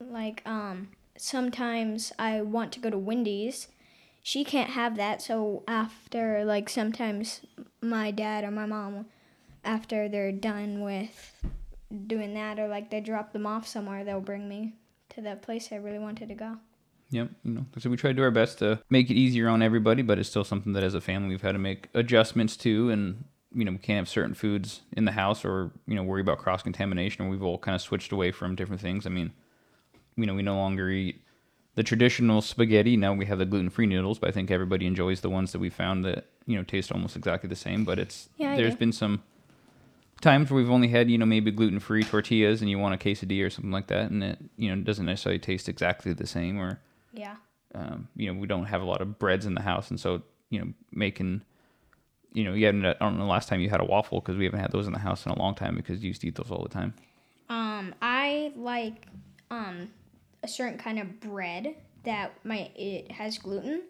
[0.00, 3.68] like um sometimes I want to go to Wendy's.
[4.22, 7.40] She can't have that, so after like sometimes
[7.80, 9.06] my dad or my mom
[9.64, 11.44] after they're done with
[12.06, 14.74] doing that or like they drop them off somewhere, they'll bring me
[15.10, 16.56] to that place I really wanted to go.
[17.10, 19.62] Yep, you know, so we try to do our best to make it easier on
[19.62, 22.90] everybody, but it's still something that as a family we've had to make adjustments to,
[22.90, 26.20] and you know, we can't have certain foods in the house or you know worry
[26.20, 27.28] about cross contamination.
[27.28, 29.06] We've all kind of switched away from different things.
[29.06, 29.32] I mean,
[30.16, 31.20] you know, we no longer eat
[31.74, 32.96] the traditional spaghetti.
[32.96, 35.58] Now we have the gluten free noodles, but I think everybody enjoys the ones that
[35.58, 37.84] we found that you know taste almost exactly the same.
[37.84, 39.24] But it's Yeah, there's been some
[40.20, 42.98] times where we've only had you know maybe gluten free tortillas, and you want a
[42.98, 46.58] quesadilla or something like that, and it you know doesn't necessarily taste exactly the same
[46.58, 46.80] or
[47.12, 47.36] Yeah.
[47.74, 50.22] um, you know, we don't have a lot of breads in the house, and so
[50.50, 51.42] you know, making,
[52.32, 52.84] you know, you haven't.
[52.84, 54.86] I don't know the last time you had a waffle because we haven't had those
[54.86, 56.68] in the house in a long time because you used to eat those all the
[56.68, 56.94] time.
[57.48, 59.06] Um, I like
[59.50, 59.90] um
[60.42, 63.82] a certain kind of bread that my it has gluten.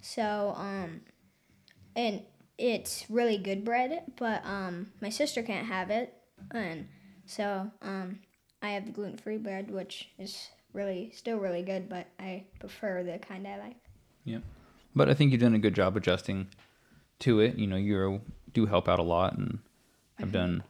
[0.00, 1.02] So um
[1.94, 2.22] and
[2.60, 6.14] it's really good bread, but um my sister can't have it.
[6.52, 6.88] And
[7.26, 8.20] so um
[8.62, 13.18] I have the gluten-free bread which is really still really good, but I prefer the
[13.18, 13.76] kind I like.
[14.24, 14.38] Yeah,
[14.94, 16.48] but I think you've done a good job adjusting
[17.20, 17.56] to it.
[17.56, 18.20] You know, you
[18.52, 19.58] do help out a lot, and
[20.18, 20.62] have done.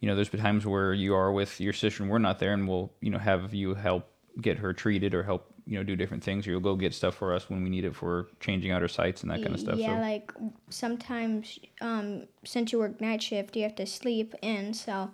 [0.00, 2.52] You know, there's been times where you are with your sister and we're not there,
[2.52, 4.08] and we'll you know have you help
[4.40, 7.14] get her treated or help you know do different things, or you'll go get stuff
[7.14, 9.60] for us when we need it for changing out our sites and that kind of
[9.60, 9.78] stuff.
[9.78, 10.32] Yeah, so like
[10.70, 14.74] sometimes um, since you work night shift, you have to sleep in.
[14.74, 15.10] So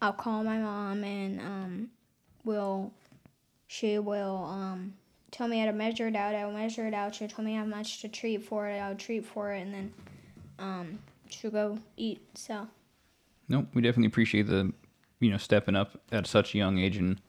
[0.00, 1.90] I'll call my mom and um,
[2.44, 2.92] will
[3.66, 4.94] she will um,
[5.30, 6.34] tell me how to measure it out.
[6.34, 7.14] I'll measure it out.
[7.14, 8.78] She'll tell me how much to treat for it.
[8.78, 9.92] I'll treat for it, and then
[10.58, 10.98] um,
[11.28, 12.20] she'll go eat.
[12.34, 12.66] So
[13.50, 14.72] Nope, we definitely appreciate the,
[15.18, 17.20] you know, stepping up at such a young age and,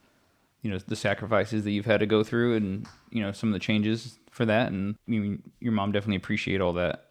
[0.62, 3.52] you know, the sacrifices that you've had to go through and, you know, some of
[3.52, 4.70] the changes for that.
[4.70, 7.10] And I mean, your mom definitely appreciate all that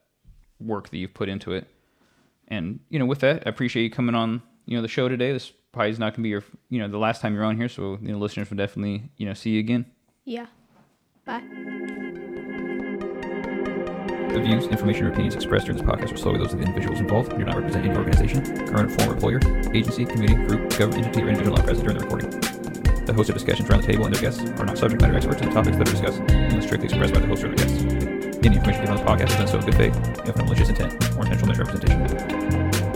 [0.60, 1.68] work that you've put into it.
[2.48, 5.32] And, you know, with that, I appreciate you coming on, you know, the show today.
[5.32, 7.58] This probably is not going to be your, you know, the last time you're on
[7.58, 7.70] here.
[7.70, 9.86] So, you know, listeners will definitely, you know, see you again.
[10.26, 10.48] yeah,
[11.26, 11.42] bye.
[14.34, 17.02] The views, information, or opinions expressed during this podcast are solely those of the individuals
[17.02, 19.40] involved and do not represent any organization, current or former employer,
[19.74, 22.61] agency, community, group, government entity, or individual not present during the recording.
[23.12, 25.50] The hosted discussions around the table and their guests are not subject matter experts in
[25.50, 27.84] the topics that are discussed unless strictly expressed by the host or their guests.
[28.40, 30.70] Any information given on the podcast is done so in good faith, if no malicious
[30.70, 32.00] intent or intentional misrepresentation.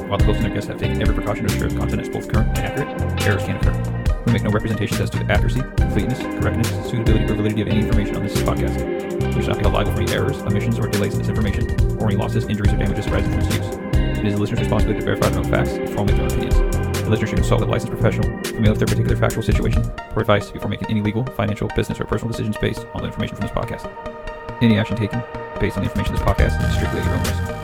[0.08, 2.08] While the host and their guests have taken every precaution to ensure the content is
[2.08, 2.88] both current and accurate,
[3.28, 3.76] errors can occur.
[4.24, 7.84] We make no representations as to the accuracy, completeness, correctness, suitability, or validity of any
[7.84, 8.72] information on this podcast.
[9.36, 11.68] We shall not be held liable for any errors, omissions, or delays in this information,
[12.00, 13.68] or any losses, injuries, or damages arising from its use.
[14.16, 16.75] It is the listener's responsibility to verify their own facts and formulate their own opinions.
[17.06, 20.50] The listener should consult a licensed professional familiar with their particular factual situation for advice
[20.50, 23.56] before making any legal, financial, business, or personal decisions based on the information from this
[23.56, 23.88] podcast.
[24.64, 25.22] Any action taken
[25.60, 27.55] based on the information in this podcast is strictly at your own risk.